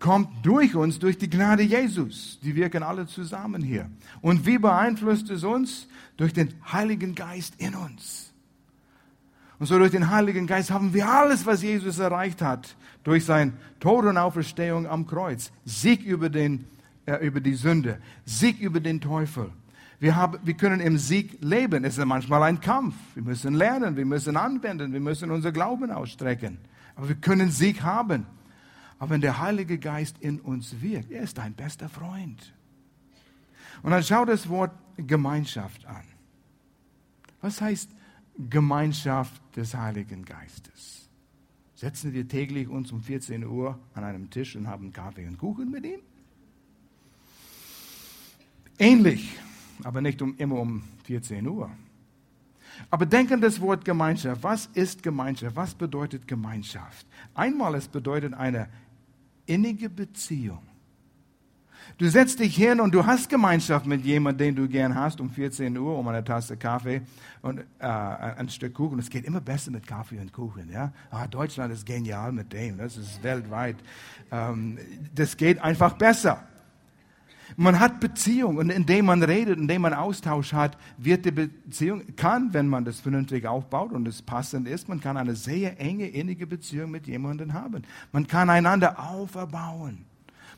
[0.00, 2.40] kommt durch uns, durch die Gnade Jesus.
[2.42, 3.88] Die wirken alle zusammen hier.
[4.20, 5.86] Und wie beeinflusst es uns?
[6.16, 8.32] Durch den Heiligen Geist in uns.
[9.58, 13.52] Und so durch den Heiligen Geist haben wir alles, was Jesus erreicht hat, durch sein
[13.78, 15.52] Tod und Auferstehung am Kreuz.
[15.66, 16.64] Sieg über, den,
[17.04, 19.50] äh, über die Sünde, Sieg über den Teufel.
[19.98, 21.84] Wir, haben, wir können im Sieg leben.
[21.84, 22.94] Es ist manchmal ein Kampf.
[23.14, 26.56] Wir müssen lernen, wir müssen anwenden, wir müssen unser Glauben ausstrecken.
[26.96, 28.24] Aber wir können Sieg haben.
[29.00, 32.54] Aber wenn der Heilige Geist in uns wirkt, er ist dein bester Freund.
[33.82, 36.04] Und dann schau das Wort Gemeinschaft an.
[37.40, 37.90] Was heißt
[38.48, 41.08] Gemeinschaft des Heiligen Geistes.
[41.74, 45.70] Setzen wir täglich uns um 14 Uhr an einem Tisch und haben Kaffee und Kuchen
[45.70, 46.00] mit ihm?
[48.78, 49.36] Ähnlich,
[49.82, 51.70] aber nicht um, immer um 14 Uhr.
[52.90, 54.42] Aber denken das Wort Gemeinschaft.
[54.42, 55.56] Was ist Gemeinschaft?
[55.56, 57.06] Was bedeutet Gemeinschaft?
[57.34, 58.68] Einmal es bedeutet eine
[59.50, 60.62] innige Beziehung.
[61.98, 65.28] Du setzt dich hin und du hast Gemeinschaft mit jemandem, den du gern hast, um
[65.28, 67.02] 14 Uhr, um eine Tasse Kaffee
[67.42, 68.98] und äh, ein Stück Kuchen.
[68.98, 70.70] Es geht immer besser mit Kaffee und Kuchen.
[70.70, 70.92] Ja?
[71.10, 72.78] Ah, Deutschland ist genial mit dem.
[72.78, 73.76] Das ist weltweit.
[74.30, 74.78] Ähm,
[75.14, 76.42] das geht einfach besser.
[77.56, 82.52] Man hat Beziehung und indem man redet, indem man Austausch hat, wird die Beziehung, kann,
[82.52, 86.46] wenn man das vernünftig aufbaut und es passend ist, man kann eine sehr enge, innige
[86.46, 87.82] Beziehung mit jemandem haben.
[88.12, 90.04] Man kann einander auferbauen.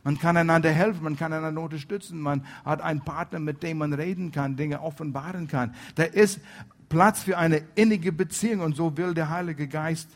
[0.04, 3.92] Man kann einander helfen, man kann einander unterstützen, man hat einen Partner, mit dem man
[3.92, 5.74] reden kann, Dinge offenbaren kann.
[5.94, 6.40] Da ist
[6.88, 10.08] Platz für eine innige Beziehung und so will der Heilige Geist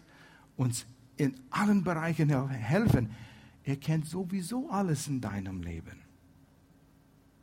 [0.57, 0.87] uns
[1.17, 3.11] in allen Bereichen helfen.
[3.65, 6.06] Er kennt sowieso alles in deinem Leben.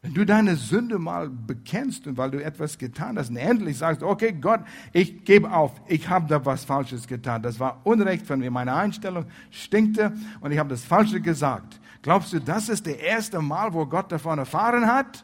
[0.03, 4.03] Wenn du deine Sünde mal bekennst und weil du etwas getan hast und endlich sagst,
[4.03, 4.59] okay Gott,
[4.91, 7.41] ich gebe auf, ich habe da was Falsches getan.
[7.41, 10.11] Das war Unrecht von mir, meine Einstellung stinkte
[10.41, 11.79] und ich habe das Falsche gesagt.
[12.01, 15.23] Glaubst du, das ist der erste Mal, wo Gott davon erfahren hat?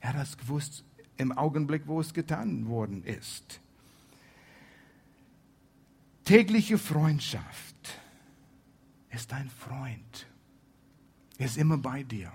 [0.00, 0.84] Er hat das gewusst
[1.18, 3.60] im Augenblick, wo es getan worden ist.
[6.24, 8.00] Tägliche Freundschaft
[9.10, 10.31] ist dein Freund.
[11.42, 12.30] Er ist immer bei dir.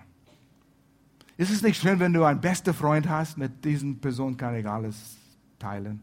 [1.38, 3.38] Ist es nicht schön, wenn du einen besten Freund hast?
[3.38, 5.16] Mit diesen Personen kann ich alles
[5.60, 6.02] teilen.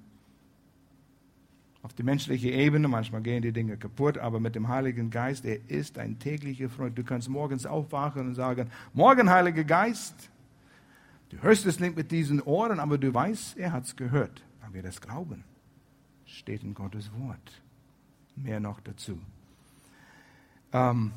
[1.82, 5.58] Auf die menschliche Ebene, manchmal gehen die Dinge kaputt, aber mit dem Heiligen Geist, er
[5.68, 6.96] ist ein täglicher Freund.
[6.96, 10.30] Du kannst morgens aufwachen und sagen, morgen, Heiliger Geist.
[11.28, 14.72] Du hörst es nicht mit diesen Ohren, aber du weißt, er hat es gehört, weil
[14.72, 15.44] wir das glauben.
[16.24, 17.62] Steht in Gottes Wort.
[18.34, 19.20] Mehr noch dazu.
[20.72, 21.12] Ähm,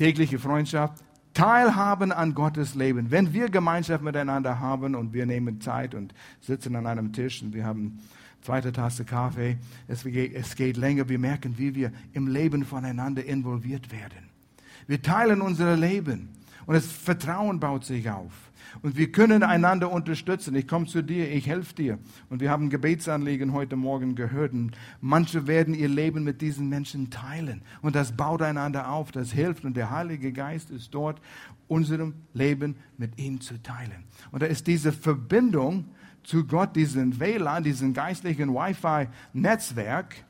[0.00, 3.10] tägliche Freundschaft, teilhaben an Gottes Leben.
[3.10, 7.52] Wenn wir Gemeinschaft miteinander haben und wir nehmen Zeit und sitzen an einem Tisch und
[7.52, 7.98] wir haben
[8.40, 9.58] zweite Tasse Kaffee,
[9.88, 14.30] es geht, es geht länger, wir merken, wie wir im Leben voneinander involviert werden.
[14.86, 16.30] Wir teilen unser Leben
[16.64, 18.32] und das Vertrauen baut sich auf.
[18.82, 20.54] Und wir können einander unterstützen.
[20.54, 21.98] Ich komme zu dir, ich helfe dir.
[22.28, 24.52] Und wir haben Gebetsanliegen heute Morgen gehört.
[24.52, 27.62] Und manche werden ihr Leben mit diesen Menschen teilen.
[27.82, 29.64] Und das baut einander auf, das hilft.
[29.64, 31.20] Und der Heilige Geist ist dort,
[31.68, 34.04] unserem Leben mit ihm zu teilen.
[34.30, 35.84] Und da ist diese Verbindung
[36.22, 40.24] zu Gott, diesen WLAN, diesen geistlichen Wi-Fi-Netzwerk.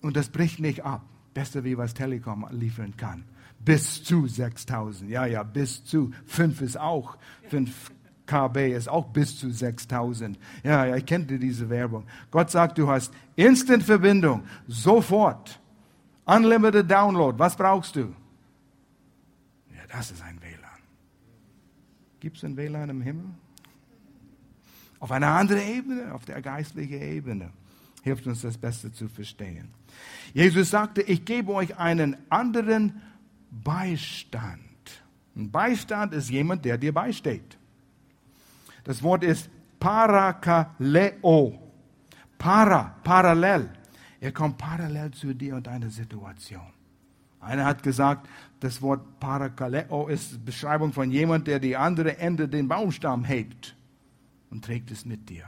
[0.00, 1.04] Und das bricht nicht ab.
[1.34, 3.24] Besser wie was Telekom liefern kann
[3.58, 5.10] bis zu 6000.
[5.10, 6.12] Ja, ja, bis zu.
[6.26, 7.18] 5 ist auch.
[7.48, 7.92] 5
[8.26, 10.38] KB ist auch bis zu 6000.
[10.62, 12.04] Ja, ja, ich kenne diese Werbung.
[12.30, 14.44] Gott sagt, du hast Instant-Verbindung.
[14.68, 15.58] Sofort.
[16.24, 17.38] Unlimited Download.
[17.38, 18.14] Was brauchst du?
[19.74, 20.82] Ja, das ist ein WLAN.
[22.20, 23.26] Gibt es ein WLAN im Himmel?
[25.00, 27.50] Auf einer anderen Ebene, auf der geistlichen Ebene.
[28.02, 29.68] Hilft uns das Beste zu verstehen.
[30.34, 33.00] Jesus sagte, ich gebe euch einen anderen
[33.50, 34.60] Beistand.
[35.36, 37.58] Ein Beistand ist jemand, der dir beisteht.
[38.84, 41.58] Das Wort ist parakaleo.
[42.38, 43.70] Para, parallel.
[44.20, 46.72] Er kommt parallel zu dir und deiner Situation.
[47.40, 48.28] Einer hat gesagt,
[48.60, 53.76] das Wort parakaleo ist Beschreibung von jemand, der die andere Ende den Baumstamm hebt
[54.50, 55.44] und trägt es mit dir.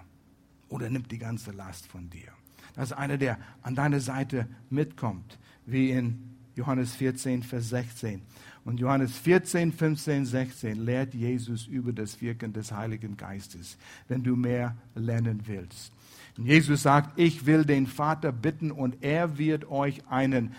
[0.69, 2.29] Oder nimmt die ganze Last von dir.
[2.75, 8.23] Das ist einer, der an deiner Seite mitkommt, wie in Johannes 14, Vers 16.
[8.65, 14.37] Und Johannes 14, 15, 16 lehrt Jesus über das Wirken des Heiligen Geistes, wenn du
[14.37, 15.93] mehr lernen willst.
[16.37, 20.55] Und Jesus sagt, ich will den Vater bitten und er wird euch einen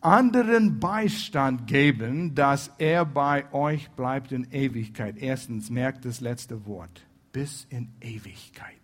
[0.00, 5.16] anderen Beistand geben, dass er bei euch bleibt in Ewigkeit.
[5.18, 8.76] Erstens, merkt das letzte Wort, bis in Ewigkeit.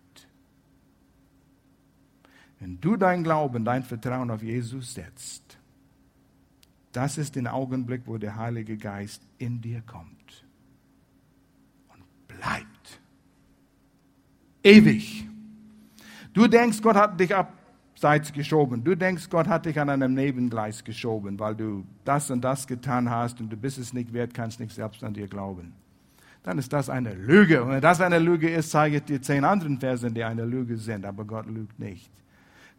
[2.59, 5.58] Wenn du dein Glauben, dein Vertrauen auf Jesus setzt,
[6.99, 10.45] das ist der Augenblick, wo der Heilige Geist in dir kommt
[11.87, 12.99] und bleibt.
[14.61, 15.25] Ewig.
[16.33, 18.83] Du denkst, Gott hat dich abseits geschoben.
[18.83, 23.09] Du denkst, Gott hat dich an einem Nebengleis geschoben, weil du das und das getan
[23.09, 25.71] hast und du bist es nicht wert, kannst nicht selbst an dir glauben.
[26.43, 27.63] Dann ist das eine Lüge.
[27.63, 30.75] Und wenn das eine Lüge ist, zeige ich dir zehn anderen Versen, die eine Lüge
[30.75, 31.05] sind.
[31.05, 32.11] Aber Gott lügt nicht.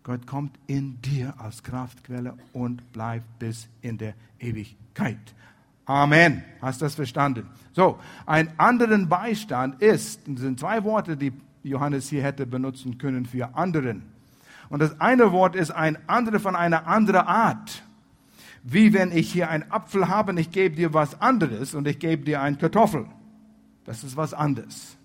[0.03, 5.19] Gott kommt in dir als Kraftquelle und bleibt bis in der Ewigkeit.
[5.85, 6.43] Amen.
[6.63, 7.47] Hast du das verstanden?
[7.73, 11.33] So, ein anderen Beistand ist, sind zwei Worte, die
[11.63, 14.03] Johannes hier hätte benutzen können für anderen.
[14.69, 17.83] Und das eine Wort ist ein andere von einer anderen Art.
[18.63, 21.99] Wie wenn ich hier einen Apfel habe und ich gebe dir was anderes und ich
[21.99, 23.07] gebe dir einen Kartoffel.
[23.85, 24.97] Das ist was anderes.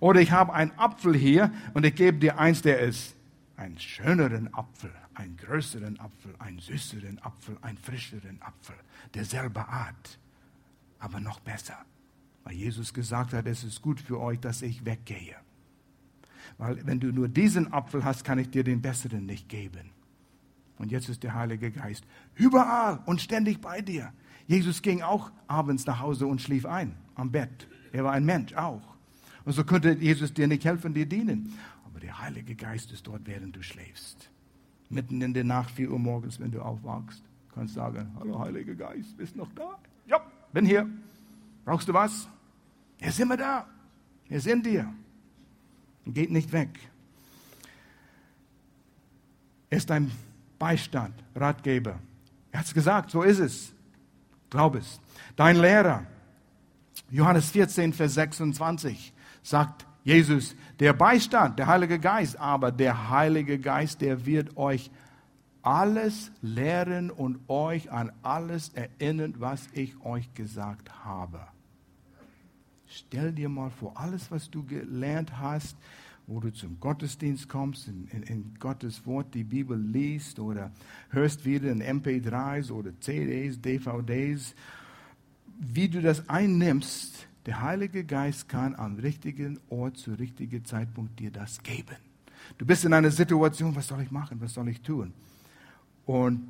[0.00, 3.14] Oder ich habe einen Apfel hier und ich gebe dir eins, der ist
[3.58, 8.76] einen schöneren Apfel, einen größeren Apfel, einen süßeren Apfel, einen frischeren Apfel,
[9.14, 10.18] derselbe Art,
[10.98, 11.76] aber noch besser.
[12.44, 15.36] Weil Jesus gesagt hat, es ist gut für euch, dass ich weggehe.
[16.56, 19.90] Weil wenn du nur diesen Apfel hast, kann ich dir den besseren nicht geben.
[20.78, 22.04] Und jetzt ist der Heilige Geist
[22.36, 24.12] überall und ständig bei dir.
[24.46, 27.68] Jesus ging auch abends nach Hause und schlief ein am Bett.
[27.92, 28.82] Er war ein Mensch auch.
[29.44, 31.58] Und so könnte Jesus dir nicht helfen, dir dienen.
[32.08, 34.30] Der Heilige Geist ist dort, während du schläfst.
[34.88, 37.22] Mitten in der Nacht, 4 Uhr morgens, wenn du aufwachst,
[37.54, 39.78] kannst du sagen, hallo Heiliger Geist, bist noch da?
[40.06, 40.18] Ja,
[40.50, 40.88] bin hier.
[41.66, 42.26] Brauchst du was?
[42.98, 43.68] Er ist immer da.
[44.30, 44.90] Er ist in dir.
[46.06, 46.78] Geht nicht weg.
[49.68, 50.10] Er ist dein
[50.58, 51.98] Beistand, Ratgeber.
[52.52, 53.74] Er hat es gesagt, so ist es.
[54.48, 54.98] Glaub es.
[55.36, 56.06] Dein Lehrer,
[57.10, 64.00] Johannes 14, Vers 26, sagt Jesus, der Beistand, der Heilige Geist, aber der Heilige Geist,
[64.00, 64.90] der wird euch
[65.60, 71.40] alles lehren und euch an alles erinnern, was ich euch gesagt habe.
[72.86, 75.76] Stell dir mal vor, alles, was du gelernt hast,
[76.26, 80.70] wo du zum Gottesdienst kommst, in, in, in, Gottes Wort die Bibel liest oder
[81.10, 84.54] hörst wieder in MP3s oder CDs, DVDs,
[85.58, 91.30] wie du das einnimmst, der Heilige Geist kann am richtigen Ort zu richtigen Zeitpunkt dir
[91.30, 91.96] das geben.
[92.58, 95.14] Du bist in einer Situation, was soll ich machen, was soll ich tun?
[96.04, 96.46] Und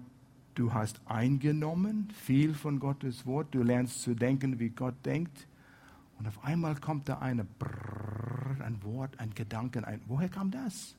[0.57, 5.47] du hast eingenommen viel von Gottes Wort, du lernst zu denken, wie Gott denkt.
[6.19, 10.97] Und auf einmal kommt da eine Brrr, ein Wort, ein Gedanken, ein, woher kam das?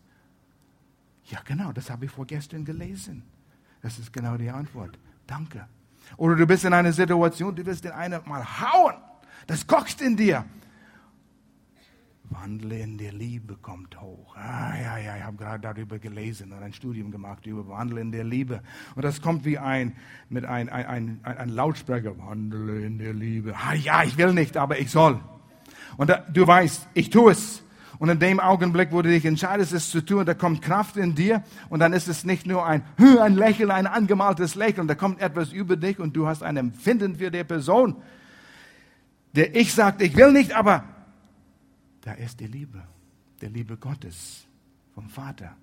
[1.26, 3.24] Ja, genau, das habe ich vorgestern gelesen.
[3.82, 4.98] Das ist genau die Antwort.
[5.28, 5.68] Danke.
[6.16, 8.96] Oder du bist in einer Situation, du wirst den einen mal hauen.
[9.50, 10.46] Das kocht in dir.
[12.30, 14.36] Wandle in der Liebe kommt hoch.
[14.36, 18.12] Ah, ja, ja, ich habe gerade darüber gelesen und ein Studium gemacht über Wandle in
[18.12, 18.62] der Liebe.
[18.94, 19.96] Und das kommt wie ein,
[20.30, 22.16] mit ein, ein, ein, ein Lautsprecher.
[22.20, 23.56] Wandle in der Liebe.
[23.56, 25.20] Ah, ja, ich will nicht, aber ich soll.
[25.98, 27.64] Und da, du weißt, ich tue es.
[27.98, 31.16] Und in dem Augenblick, wo du dich entscheidest, es zu tun, da kommt Kraft in
[31.16, 31.44] dir.
[31.70, 32.84] Und dann ist es nicht nur ein,
[33.20, 34.88] ein Lächeln, ein angemaltes Lächeln.
[34.88, 37.96] Da kommt etwas über dich und du hast ein Empfinden für die Person.
[39.36, 40.84] Der Ich sagt, ich will nicht, aber
[42.02, 42.84] da ist die Liebe,
[43.42, 44.48] der Liebe Gottes
[44.94, 45.56] vom Vater,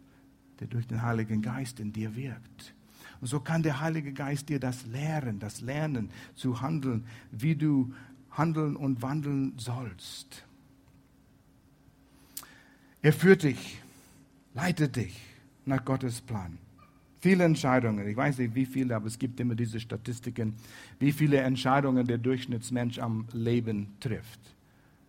[0.61, 2.75] der durch den Heiligen Geist in dir wirkt.
[3.21, 7.93] Und so kann der Heilige Geist dir das lehren, das Lernen zu handeln, wie du
[8.31, 10.45] handeln und wandeln sollst.
[13.03, 13.81] Er führt dich,
[14.55, 15.19] leitet dich
[15.65, 16.59] nach Gottes Plan.
[17.27, 20.55] Viele Entscheidungen, ich weiß nicht wie viele, aber es gibt immer diese Statistiken,
[21.01, 24.39] wie viele Entscheidungen der Durchschnittsmensch am Leben trifft.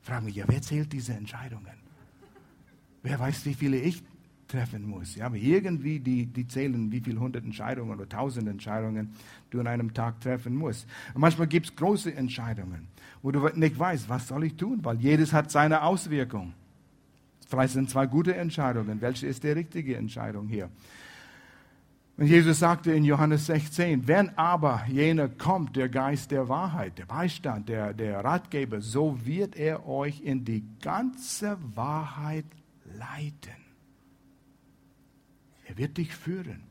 [0.02, 1.76] Fragen mich, ja, wer zählt diese Entscheidungen?
[3.04, 4.02] Wer weiß, wie viele ich
[4.48, 5.14] treffen muss?
[5.14, 9.12] Ja, aber irgendwie, die, die zählen, wie viele hundert Entscheidungen oder tausend Entscheidungen
[9.52, 10.88] du an einem Tag treffen musst.
[11.14, 12.88] Und manchmal gibt es große Entscheidungen,
[13.22, 16.54] wo du nicht weißt, was soll ich tun, weil jedes hat seine Auswirkung.
[17.48, 19.02] Vielleicht sind zwei gute Entscheidungen.
[19.02, 20.72] Welche ist die richtige Entscheidung hier?
[22.18, 27.06] Und Jesus sagte in Johannes 16, wenn aber jener kommt, der Geist der Wahrheit, der
[27.06, 32.46] Beistand, der, der Ratgeber, so wird er euch in die ganze Wahrheit
[32.98, 33.54] leiten.
[35.68, 36.64] Er wird dich führen.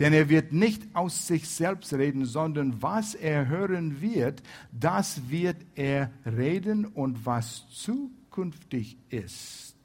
[0.00, 4.42] Denn er wird nicht aus sich selbst reden, sondern was er hören wird,
[4.72, 9.76] das wird er reden und was zukünftig ist,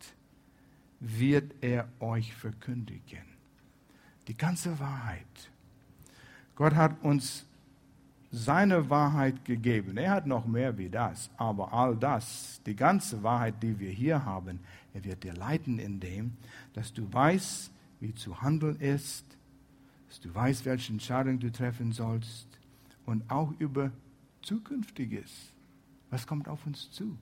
[0.99, 3.37] wird er euch verkündigen.
[4.28, 5.26] Die ganze Wahrheit.
[6.56, 7.46] Gott hat uns
[8.32, 9.98] seine Wahrheit gegeben.
[9.98, 14.26] Er hat noch mehr wie das, aber all das, die ganze Wahrheit, die wir hier
[14.26, 14.60] haben,
[14.94, 16.34] er wird dir leiten in dem,
[16.74, 19.26] dass du weißt, wie zu handeln ist,
[20.10, 22.48] dass du weißt, welche Entscheidung du treffen sollst
[23.06, 23.92] und auch über
[24.42, 25.32] Zukünftiges.
[26.10, 27.18] Was kommt auf uns zu?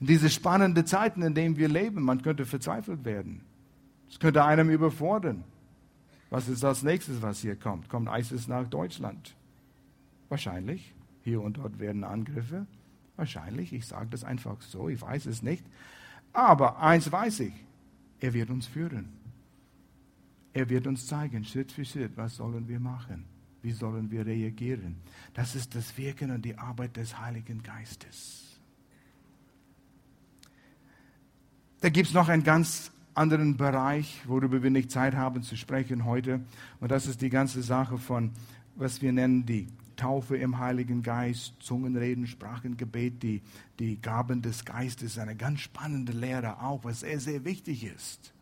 [0.00, 3.40] In diese spannenden Zeiten, in denen wir leben, man könnte verzweifelt werden.
[4.10, 5.44] Es könnte einem überfordern.
[6.32, 7.90] Was ist das nächste, was hier kommt?
[7.90, 9.36] Kommt ISIS nach Deutschland?
[10.30, 10.94] Wahrscheinlich.
[11.24, 12.66] Hier und dort werden Angriffe.
[13.16, 13.74] Wahrscheinlich.
[13.74, 14.88] Ich sage das einfach so.
[14.88, 15.62] Ich weiß es nicht.
[16.32, 17.52] Aber eins weiß ich.
[18.18, 19.10] Er wird uns führen.
[20.54, 23.26] Er wird uns zeigen, Schritt für Schritt, was sollen wir machen?
[23.60, 24.96] Wie sollen wir reagieren?
[25.34, 28.58] Das ist das Wirken und die Arbeit des Heiligen Geistes.
[31.82, 36.04] Da gibt es noch ein ganz anderen Bereich, worüber wir nicht Zeit haben zu sprechen
[36.04, 36.40] heute.
[36.80, 38.30] Und das ist die ganze Sache von,
[38.76, 43.42] was wir nennen, die Taufe im Heiligen Geist, Zungenreden, Sprachengebet, die,
[43.78, 48.32] die Gaben des Geistes, eine ganz spannende Lehre auch, was sehr, sehr wichtig ist.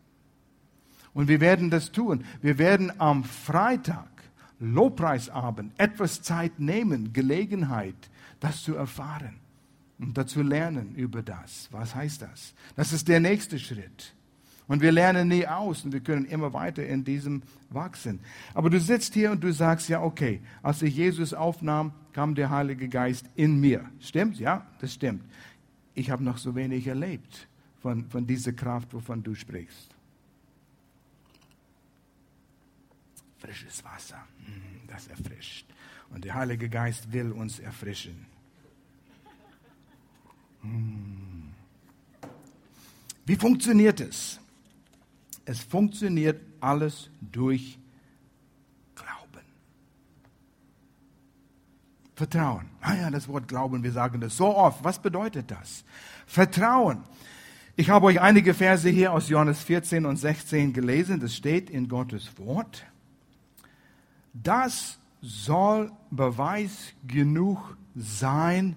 [1.13, 2.23] Und wir werden das tun.
[2.41, 4.09] Wir werden am Freitag,
[4.59, 7.95] Lobpreisabend, etwas Zeit nehmen, Gelegenheit,
[8.39, 9.35] das zu erfahren
[9.99, 11.67] und dazu lernen über das.
[11.71, 12.53] Was heißt das?
[12.75, 14.13] Das ist der nächste Schritt.
[14.71, 17.41] Und wir lernen nie aus und wir können immer weiter in diesem
[17.71, 18.21] wachsen.
[18.53, 22.49] Aber du sitzt hier und du sagst, ja, okay, als ich Jesus aufnahm, kam der
[22.49, 23.83] Heilige Geist in mir.
[23.99, 24.39] Stimmt?
[24.39, 25.25] Ja, das stimmt.
[25.93, 27.49] Ich habe noch so wenig erlebt
[27.81, 29.93] von, von dieser Kraft, wovon du sprichst.
[33.39, 35.65] Frisches Wasser, hm, das erfrischt.
[36.11, 38.25] Und der Heilige Geist will uns erfrischen.
[40.61, 41.49] Hm.
[43.25, 44.40] Wie funktioniert es?
[45.45, 47.79] Es funktioniert alles durch
[48.95, 49.45] Glauben.
[52.15, 52.67] Vertrauen.
[52.81, 54.83] Naja, das Wort Glauben, wir sagen das so oft.
[54.83, 55.83] Was bedeutet das?
[56.25, 57.03] Vertrauen.
[57.75, 61.19] Ich habe euch einige Verse hier aus Johannes 14 und 16 gelesen.
[61.19, 62.85] Das steht in Gottes Wort.
[64.33, 68.75] Das soll Beweis genug sein,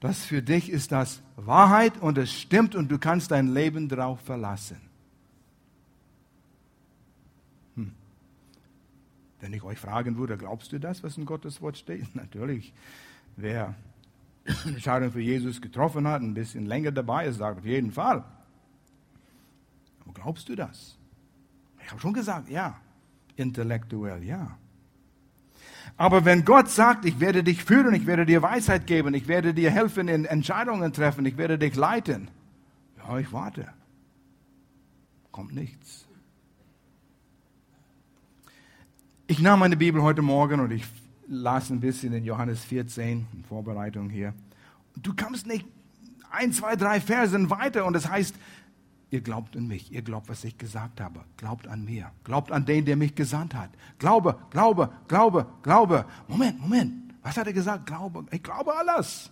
[0.00, 4.20] dass für dich ist das Wahrheit und es stimmt und du kannst dein Leben darauf
[4.20, 4.89] verlassen.
[7.80, 7.92] Hm.
[9.40, 12.14] Wenn ich euch fragen würde, glaubst du das, was in Gottes Wort steht?
[12.14, 12.72] Natürlich.
[13.36, 13.74] Wer
[14.44, 18.24] eine Entscheidung für Jesus getroffen hat, ein bisschen länger dabei ist, sagt auf jeden Fall.
[20.00, 20.98] Aber glaubst du das?
[21.82, 22.78] Ich habe schon gesagt, ja.
[23.36, 24.58] Intellektuell, ja.
[25.96, 29.54] Aber wenn Gott sagt, ich werde dich führen, ich werde dir Weisheit geben, ich werde
[29.54, 32.28] dir helfen in Entscheidungen treffen, ich werde dich leiten,
[32.98, 33.68] ja, ich warte.
[35.32, 36.06] Kommt nichts.
[39.30, 40.82] Ich nahm meine Bibel heute Morgen und ich
[41.28, 44.34] las ein bisschen in Johannes 14, in Vorbereitung hier.
[44.96, 45.64] Du kommst nicht
[46.32, 48.34] ein, zwei, drei Versen weiter und es das heißt,
[49.08, 51.20] Ihr glaubt an mich, ihr glaubt, was ich gesagt habe.
[51.36, 52.10] Glaubt an mir.
[52.24, 53.70] Glaubt an den, der mich gesandt hat.
[54.00, 56.06] Glaube, glaube, glaube, glaube.
[56.26, 57.14] Moment, Moment.
[57.22, 57.86] Was hat er gesagt?
[57.86, 58.24] Glaube.
[58.32, 59.30] Ich glaube alles.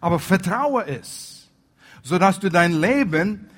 [0.00, 1.50] Aber vertraue es,
[2.02, 3.50] sodass du dein Leben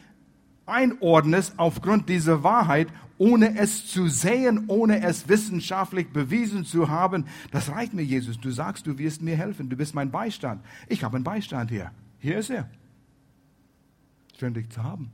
[0.67, 2.89] einordnest aufgrund dieser Wahrheit,
[3.19, 7.27] ohne es zu sehen, ohne es wissenschaftlich bewiesen zu haben.
[7.51, 8.39] Das reicht mir, Jesus.
[8.39, 9.69] Du sagst, du wirst mir helfen.
[9.69, 10.63] Du bist mein Beistand.
[10.89, 11.91] Ich habe einen Beistand hier.
[12.19, 12.69] Hier ist er.
[14.39, 15.11] Schön, dich zu haben.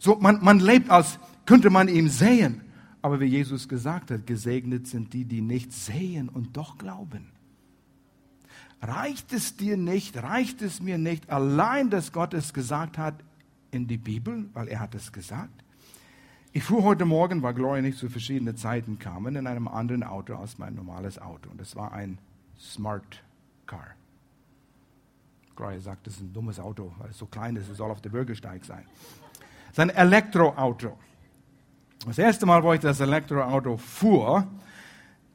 [0.00, 2.60] So, man, man lebt als könnte man ihm sehen.
[3.00, 7.30] Aber wie Jesus gesagt hat, gesegnet sind die, die nicht sehen und doch glauben.
[8.82, 13.24] Reicht es dir nicht, reicht es mir nicht, allein, dass Gott es gesagt hat
[13.70, 15.64] in die Bibel, weil er hat es gesagt?
[16.58, 20.34] Ich fuhr heute Morgen, weil Gloria nicht zu verschiedenen Zeiten kamen, in einem anderen Auto
[20.34, 21.48] als mein normales Auto.
[21.50, 22.18] Und es war ein
[22.58, 23.22] Smart
[23.64, 23.94] Car.
[25.54, 28.00] Gloria sagt, das ist ein dummes Auto, weil es so klein ist, es soll auf
[28.00, 28.82] der Bürgersteig sein.
[29.66, 30.98] Es ist ein Elektroauto.
[32.04, 34.44] Das erste Mal, wo ich das Elektroauto fuhr,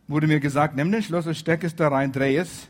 [0.09, 2.67] wurde mir gesagt, nimm den Schlüssel, steck es da rein, dreh es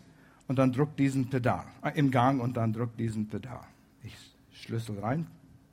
[0.48, 1.66] und dann drück diesen Pedal.
[1.82, 3.64] Äh, Im Gang und dann drück diesen Pedal.
[4.04, 4.16] Ich
[4.52, 5.26] Schlüssel rein,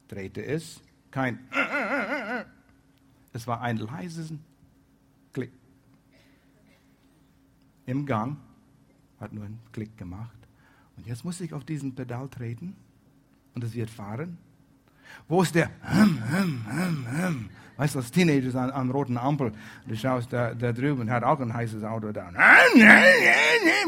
[0.09, 1.41] drehte es, kein.
[3.33, 4.33] Es war ein leises
[5.33, 5.53] Klick.
[7.87, 8.37] Im Gang
[9.21, 10.37] hat nur einen Klick gemacht.
[10.97, 12.77] Und jetzt muss ich auf diesen Pedal treten
[13.55, 14.39] und es wird fahren.
[15.29, 15.71] Wo ist der?
[17.77, 19.53] Weißt du, als Teenager an, an roten Ampel,
[19.87, 22.31] du schaust da, da drüben, hat auch ein heißes Auto da.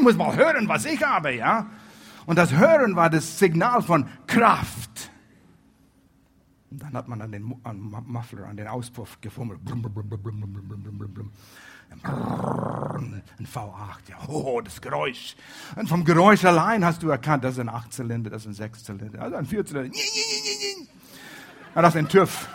[0.01, 1.67] Muss mal hören, was ich habe, ja?
[2.25, 5.11] Und das Hören war das Signal von Kraft.
[6.73, 9.59] Und dann hat man an den an Muffler, an den Auspuff gefummelt.
[9.69, 9.85] Ein
[13.45, 15.35] V8, ja, oh, das Geräusch.
[15.75, 19.21] Und vom Geräusch allein hast du erkannt, das ist ein Achtzylinder, das ist ein Sechszylinder,
[19.21, 19.95] also ein Vierzylinder.
[21.75, 22.49] Ja, das ist ein TÜV.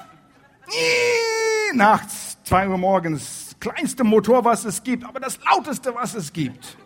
[1.74, 6.76] Nachts, zwei Uhr morgens, kleinste Motor, was es gibt, aber das lauteste, was es gibt.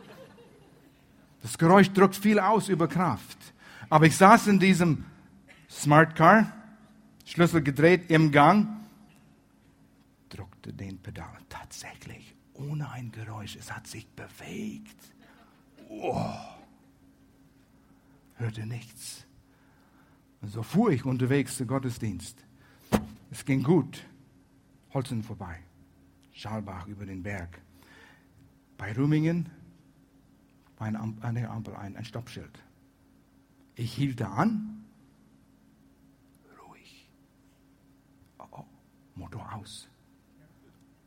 [1.41, 3.39] Das Geräusch drückt viel aus über Kraft.
[3.89, 5.07] Aber ich saß in diesem
[5.71, 6.53] Smart Car,
[7.33, 8.69] Schlüssel gedreht im Gang,
[10.29, 11.39] drückte den Pedal.
[11.49, 14.97] Tatsächlich, ohne ein Geräusch, es hat sich bewegt.
[15.89, 16.31] Oh.
[18.37, 19.25] Hörte nichts.
[20.43, 22.37] Und so fuhr ich unterwegs zum Gottesdienst.
[23.31, 24.05] Es ging gut.
[24.93, 25.59] Holzen vorbei.
[26.33, 27.63] Schalbach über den Berg.
[28.77, 29.49] Bei Rümingen
[30.77, 32.63] war eine Ampel ein, ein Stoppschild.
[33.75, 34.85] Ich hielt da an.
[36.67, 37.09] Ruhig.
[38.39, 38.65] Oh, oh.
[39.15, 39.89] Motor aus.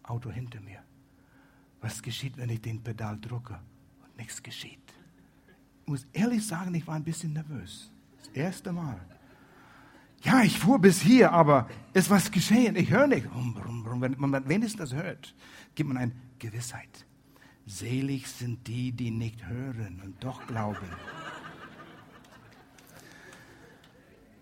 [0.03, 0.80] Auto hinter mir.
[1.82, 3.60] Was geschieht, wenn ich den Pedal drücke
[4.03, 4.80] und nichts geschieht?
[5.82, 7.91] Ich muss ehrlich sagen, ich war ein bisschen nervös.
[8.20, 8.99] Das erste Mal.
[10.22, 12.76] Ja, ich fuhr bis hier, aber ist was geschehen.
[12.76, 13.28] Ich höre nicht.
[13.32, 15.36] Wenn man wenigstens das hört,
[15.76, 17.06] gibt man eine Gewissheit.
[17.68, 20.88] Selig sind die, die nicht hören und doch glauben.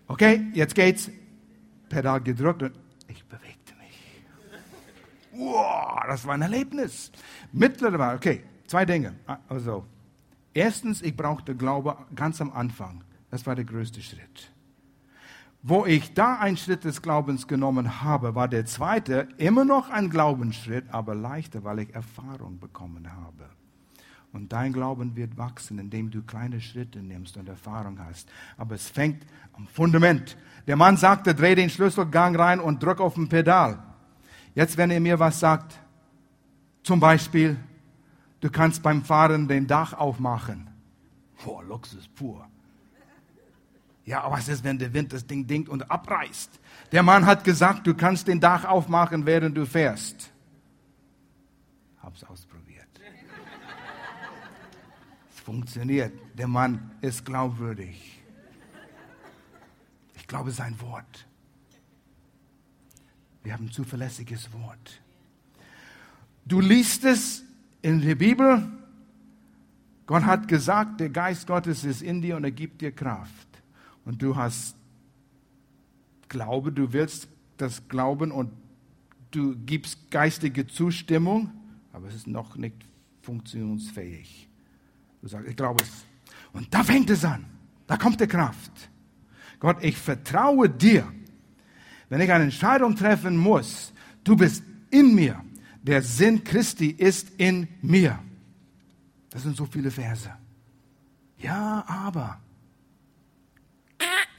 [0.06, 1.10] Okay, jetzt geht's.
[1.88, 2.72] Pedal gedrückt und
[3.08, 3.53] ich bewegte mich.
[5.36, 7.10] Wow, das war ein Erlebnis.
[7.52, 9.14] Mittlerweile, okay, zwei Dinge.
[9.48, 9.84] Also,
[10.52, 13.02] erstens, ich brauchte Glaube ganz am Anfang.
[13.30, 14.52] Das war der größte Schritt.
[15.66, 20.10] Wo ich da einen Schritt des Glaubens genommen habe, war der zweite immer noch ein
[20.10, 23.48] Glaubensschritt, aber leichter, weil ich Erfahrung bekommen habe.
[24.34, 28.28] Und dein Glauben wird wachsen, indem du kleine Schritte nimmst und Erfahrung hast.
[28.58, 29.24] Aber es fängt
[29.54, 30.36] am Fundament.
[30.66, 33.93] Der Mann sagte, dreh den Schlüsselgang rein und drück auf den Pedal.
[34.54, 35.78] Jetzt, wenn er mir was sagt,
[36.82, 37.56] zum Beispiel,
[38.40, 40.68] du kannst beim Fahren den Dach aufmachen.
[41.44, 42.46] Boah, Luxus pur.
[44.04, 46.60] Ja, aber was ist, wenn der Wind das Ding dingt und abreißt?
[46.92, 50.30] Der Mann hat gesagt, du kannst den Dach aufmachen, während du fährst.
[52.02, 52.86] Hab's ausprobiert.
[55.34, 56.12] es funktioniert.
[56.34, 58.22] Der Mann ist glaubwürdig.
[60.16, 61.26] Ich glaube sein Wort.
[63.44, 65.00] Wir haben ein zuverlässiges Wort.
[66.46, 67.44] Du liest es
[67.82, 68.66] in der Bibel.
[70.06, 73.48] Gott hat gesagt, der Geist Gottes ist in dir und er gibt dir Kraft.
[74.04, 74.76] Und du hast
[76.28, 77.28] Glaube, du willst
[77.58, 78.50] das Glauben und
[79.30, 81.52] du gibst geistige Zustimmung,
[81.92, 82.76] aber es ist noch nicht
[83.22, 84.48] funktionsfähig.
[85.20, 86.04] Du sagst, ich glaube es.
[86.52, 87.44] Und da fängt es an.
[87.86, 88.90] Da kommt die Kraft.
[89.60, 91.06] Gott, ich vertraue dir.
[92.14, 93.92] Wenn ich eine Entscheidung treffen muss,
[94.22, 95.44] du bist in mir.
[95.82, 98.20] Der Sinn Christi ist in mir.
[99.30, 100.30] Das sind so viele Verse.
[101.38, 102.38] Ja, aber.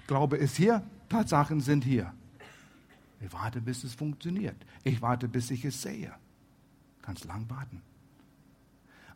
[0.08, 2.14] Glaube ist hier, Tatsachen sind hier.
[3.20, 4.56] Ich warte, bis es funktioniert.
[4.86, 6.14] Ich warte, bis ich es sehe.
[7.02, 7.82] Kannst lang warten.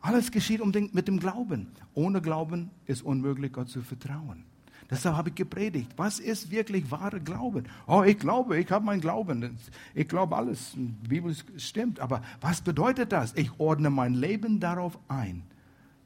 [0.02, 1.72] Alles geschieht um den, mit dem Glauben.
[1.94, 4.49] Ohne Glauben ist unmöglich, Gott zu vertrauen.
[4.90, 5.92] Deshalb habe ich gepredigt.
[5.98, 7.66] Was ist wirklich wahre Glauben?
[7.86, 9.58] Oh, ich glaube, ich habe meinen Glauben.
[9.94, 10.72] Ich glaube alles.
[10.76, 12.00] Die Bibel stimmt.
[12.00, 13.34] Aber was bedeutet das?
[13.36, 15.44] Ich ordne mein Leben darauf ein,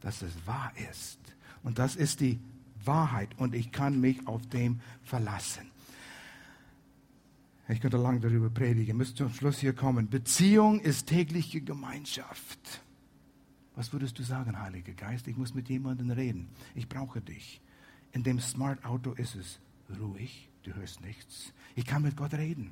[0.02, 1.20] dass es wahr ist.
[1.64, 2.40] Und das ist die
[2.84, 3.30] Wahrheit.
[3.38, 5.72] Und ich kann mich auf dem verlassen.
[7.70, 8.90] Ich könnte lange darüber predigen.
[8.90, 10.10] Ich müsste zum Schluss hier kommen.
[10.10, 12.84] Beziehung ist tägliche Gemeinschaft.
[13.76, 15.28] Was würdest du sagen, Heiliger Geist?
[15.28, 16.50] Ich muss mit jemandem reden.
[16.76, 17.62] Ich brauche dich.
[18.14, 19.60] In dem Smart Auto ist es
[20.00, 21.52] ruhig, du hörst nichts.
[21.76, 22.72] Ich kann mit Gott reden.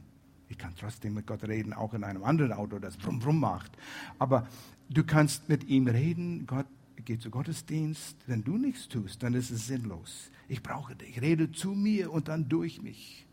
[0.50, 3.72] Ich kann trotzdem mit Gott reden, auch in einem anderen Auto, das brumm brumm macht.
[4.20, 4.48] Aber
[4.90, 6.46] du kannst mit ihm reden.
[6.46, 6.68] Gott
[7.06, 8.18] geht zu Gottesdienst.
[8.28, 10.30] Wenn du nichts tust, dann ist es sinnlos.
[10.48, 11.22] Ich brauche dich.
[11.22, 13.26] Rede zu mir und dann durch mich,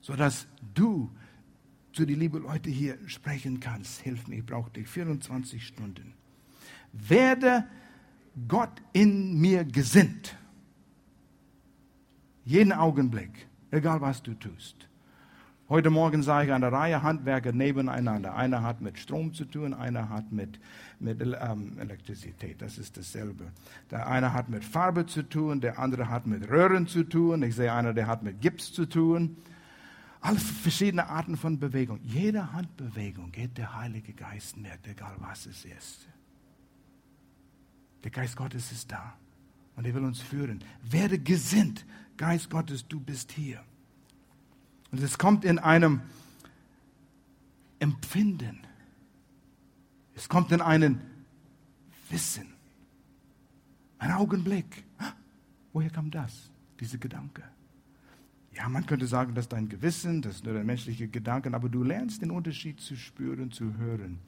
[0.00, 1.10] sodass du
[1.92, 4.00] zu den lieben Leuten hier sprechen kannst.
[4.00, 6.14] Hilf mir, ich brauche dich 24 Stunden.
[6.92, 7.66] Werde
[8.46, 10.36] Gott in mir gesinnt.
[12.48, 14.88] Jeden Augenblick, egal was du tust.
[15.68, 18.34] Heute Morgen sah ich eine Reihe Handwerker nebeneinander.
[18.34, 20.58] Einer hat mit Strom zu tun, einer hat mit,
[20.98, 22.62] mit ähm, Elektrizität.
[22.62, 23.52] Das ist dasselbe.
[23.90, 27.42] Der eine hat mit Farbe zu tun, der andere hat mit Röhren zu tun.
[27.42, 29.36] Ich sehe einer, der hat mit Gips zu tun.
[30.22, 32.00] Alles verschiedene Arten von Bewegung.
[32.02, 36.08] Jede Handbewegung geht der Heilige Geist mit, egal was es ist.
[38.04, 39.18] Der Geist Gottes ist da
[39.76, 40.64] und er will uns führen.
[40.82, 41.84] Werde gesinnt
[42.18, 43.64] Geist Gottes, du bist hier.
[44.90, 46.02] Und es kommt in einem
[47.78, 48.58] Empfinden.
[50.14, 51.00] Es kommt in einen
[52.10, 52.48] Wissen.
[53.98, 54.84] Ein Augenblick.
[55.72, 56.50] Woher kam das?
[56.80, 57.44] Diese Gedanke.
[58.52, 61.68] Ja, man könnte sagen, das ist dein Gewissen, das ist nur der menschliche Gedanke, aber
[61.68, 64.18] du lernst den Unterschied zu spüren, zu hören,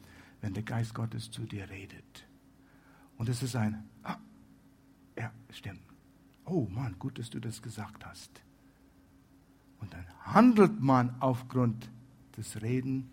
[0.40, 2.28] wenn der Geist Gottes zu dir redet.
[3.16, 4.18] Und es ist ein, ah,
[5.16, 5.89] ja, stimmt
[6.44, 8.30] oh Mann, gut, dass du das gesagt hast.
[9.80, 11.90] Und dann handelt man aufgrund
[12.36, 13.10] des Reden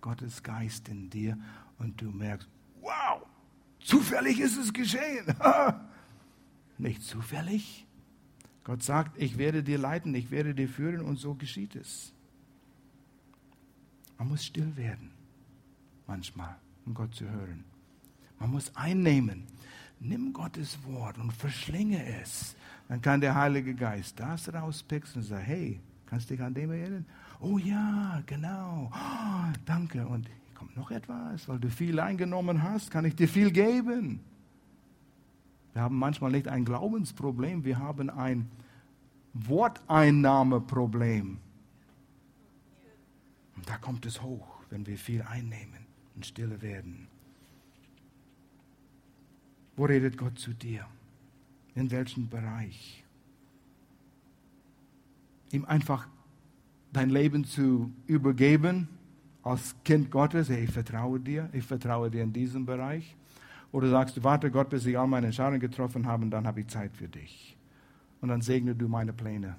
[0.00, 1.38] Gottes Geist in dir
[1.78, 2.48] und du merkst,
[2.80, 3.26] wow,
[3.80, 5.26] zufällig ist es geschehen.
[6.78, 7.86] Nicht zufällig.
[8.64, 12.12] Gott sagt, ich werde dir leiten, ich werde dir führen und so geschieht es.
[14.18, 15.10] Man muss still werden,
[16.06, 17.64] manchmal, um Gott zu hören.
[18.38, 19.46] Man muss einnehmen.
[19.98, 22.56] Nimm Gottes Wort und verschlinge es.
[22.90, 26.72] Dann kann der Heilige Geist das rauspicken und sagen, hey, kannst du dich an dem
[26.72, 27.06] erinnern?
[27.38, 28.90] Oh ja, genau.
[28.92, 30.04] Oh, danke.
[30.04, 34.18] Und kommt noch etwas, weil du viel eingenommen hast, kann ich dir viel geben.
[35.72, 38.50] Wir haben manchmal nicht ein Glaubensproblem, wir haben ein
[39.34, 41.38] Worteinnahmeproblem.
[43.54, 45.86] Und da kommt es hoch, wenn wir viel einnehmen
[46.16, 47.06] und stille werden.
[49.76, 50.86] Wo redet Gott zu dir?
[51.74, 53.04] In welchem Bereich.
[55.52, 56.08] Ihm einfach
[56.92, 58.88] dein Leben zu übergeben
[59.42, 63.16] als Kind Gottes, hey, ich vertraue dir, ich vertraue dir in diesem Bereich.
[63.72, 66.66] Oder sagst du, warte Gott, bis ich all meine Entscheidungen getroffen habe dann habe ich
[66.68, 67.56] Zeit für dich.
[68.20, 69.56] Und dann segne du meine Pläne.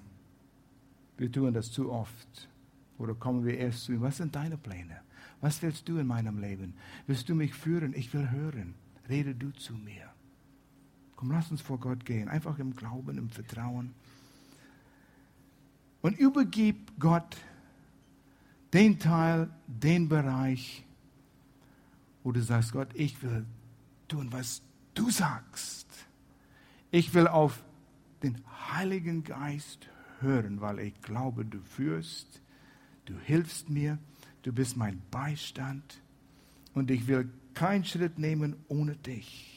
[1.17, 2.49] Wir tun das zu oft.
[2.97, 5.01] Oder kommen wir erst zu ihm, was sind deine Pläne?
[5.39, 6.75] Was willst du in meinem Leben?
[7.07, 7.93] Willst du mich führen?
[7.95, 8.75] Ich will hören.
[9.09, 10.10] Rede du zu mir.
[11.21, 12.29] Komm, lass uns vor Gott gehen.
[12.29, 13.93] Einfach im Glauben, im Vertrauen.
[16.01, 17.37] Und übergib Gott
[18.73, 20.83] den Teil, den Bereich,
[22.23, 23.45] wo du sagst, Gott, ich will
[24.07, 24.63] tun, was
[24.95, 25.85] du sagst.
[26.89, 27.63] Ich will auf
[28.23, 28.41] den
[28.71, 29.89] Heiligen Geist
[30.21, 32.41] hören, weil ich glaube, du führst,
[33.05, 33.99] du hilfst mir,
[34.41, 36.01] du bist mein Beistand
[36.73, 39.50] und ich will keinen Schritt nehmen ohne dich.